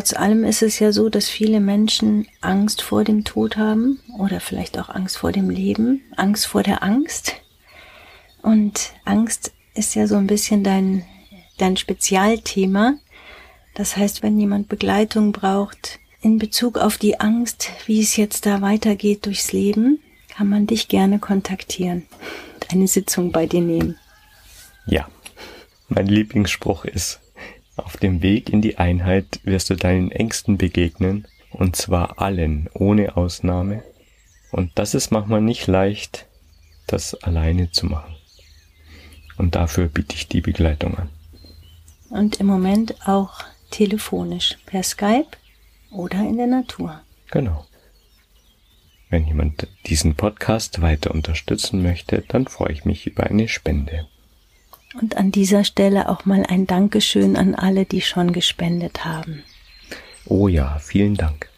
Trotz 0.00 0.14
allem 0.14 0.44
ist 0.44 0.62
es 0.62 0.78
ja 0.78 0.92
so, 0.92 1.10
dass 1.10 1.28
viele 1.28 1.60
Menschen 1.60 2.26
Angst 2.40 2.80
vor 2.80 3.04
dem 3.04 3.22
Tod 3.22 3.58
haben 3.58 4.00
oder 4.18 4.40
vielleicht 4.40 4.78
auch 4.78 4.88
Angst 4.88 5.18
vor 5.18 5.30
dem 5.30 5.50
Leben, 5.50 6.00
Angst 6.16 6.46
vor 6.46 6.62
der 6.62 6.82
Angst. 6.82 7.34
Und 8.40 8.94
Angst 9.04 9.52
ist 9.74 9.94
ja 9.94 10.06
so 10.06 10.16
ein 10.16 10.26
bisschen 10.26 10.64
dein, 10.64 11.04
dein 11.58 11.76
Spezialthema. 11.76 12.94
Das 13.74 13.98
heißt, 13.98 14.22
wenn 14.22 14.40
jemand 14.40 14.70
Begleitung 14.70 15.32
braucht 15.32 15.98
in 16.22 16.38
Bezug 16.38 16.78
auf 16.78 16.96
die 16.96 17.20
Angst, 17.20 17.68
wie 17.84 18.00
es 18.00 18.16
jetzt 18.16 18.46
da 18.46 18.62
weitergeht 18.62 19.26
durchs 19.26 19.52
Leben, 19.52 19.98
kann 20.30 20.48
man 20.48 20.66
dich 20.66 20.88
gerne 20.88 21.18
kontaktieren, 21.18 22.06
eine 22.70 22.88
Sitzung 22.88 23.32
bei 23.32 23.44
dir 23.44 23.60
nehmen. 23.60 23.98
Ja, 24.86 25.06
mein 25.90 26.06
Lieblingsspruch 26.06 26.86
ist, 26.86 27.20
auf 27.76 27.96
dem 27.96 28.22
Weg 28.22 28.50
in 28.50 28.62
die 28.62 28.78
Einheit 28.78 29.40
wirst 29.44 29.70
du 29.70 29.74
deinen 29.74 30.10
Ängsten 30.10 30.58
begegnen, 30.58 31.26
und 31.50 31.76
zwar 31.76 32.20
allen, 32.20 32.68
ohne 32.74 33.16
Ausnahme. 33.16 33.82
Und 34.50 34.72
das 34.76 34.94
ist 34.94 35.10
manchmal 35.10 35.40
nicht 35.40 35.66
leicht, 35.66 36.26
das 36.86 37.14
alleine 37.14 37.70
zu 37.70 37.86
machen. 37.86 38.14
Und 39.36 39.54
dafür 39.54 39.88
biete 39.88 40.14
ich 40.14 40.28
die 40.28 40.40
Begleitung 40.40 40.96
an. 40.98 41.08
Und 42.10 42.40
im 42.40 42.46
Moment 42.46 43.06
auch 43.06 43.44
telefonisch, 43.70 44.58
per 44.66 44.82
Skype 44.82 45.28
oder 45.90 46.18
in 46.18 46.36
der 46.36 46.48
Natur. 46.48 47.00
Genau. 47.30 47.66
Wenn 49.08 49.26
jemand 49.26 49.66
diesen 49.86 50.14
Podcast 50.14 50.82
weiter 50.82 51.12
unterstützen 51.12 51.82
möchte, 51.82 52.22
dann 52.28 52.46
freue 52.46 52.72
ich 52.72 52.84
mich 52.84 53.06
über 53.06 53.24
eine 53.24 53.48
Spende. 53.48 54.06
Und 54.94 55.16
an 55.16 55.30
dieser 55.30 55.64
Stelle 55.64 56.08
auch 56.08 56.24
mal 56.24 56.44
ein 56.48 56.66
Dankeschön 56.66 57.36
an 57.36 57.54
alle, 57.54 57.84
die 57.84 58.00
schon 58.00 58.32
gespendet 58.32 59.04
haben. 59.04 59.44
Oh 60.26 60.48
ja, 60.48 60.78
vielen 60.80 61.14
Dank. 61.14 61.49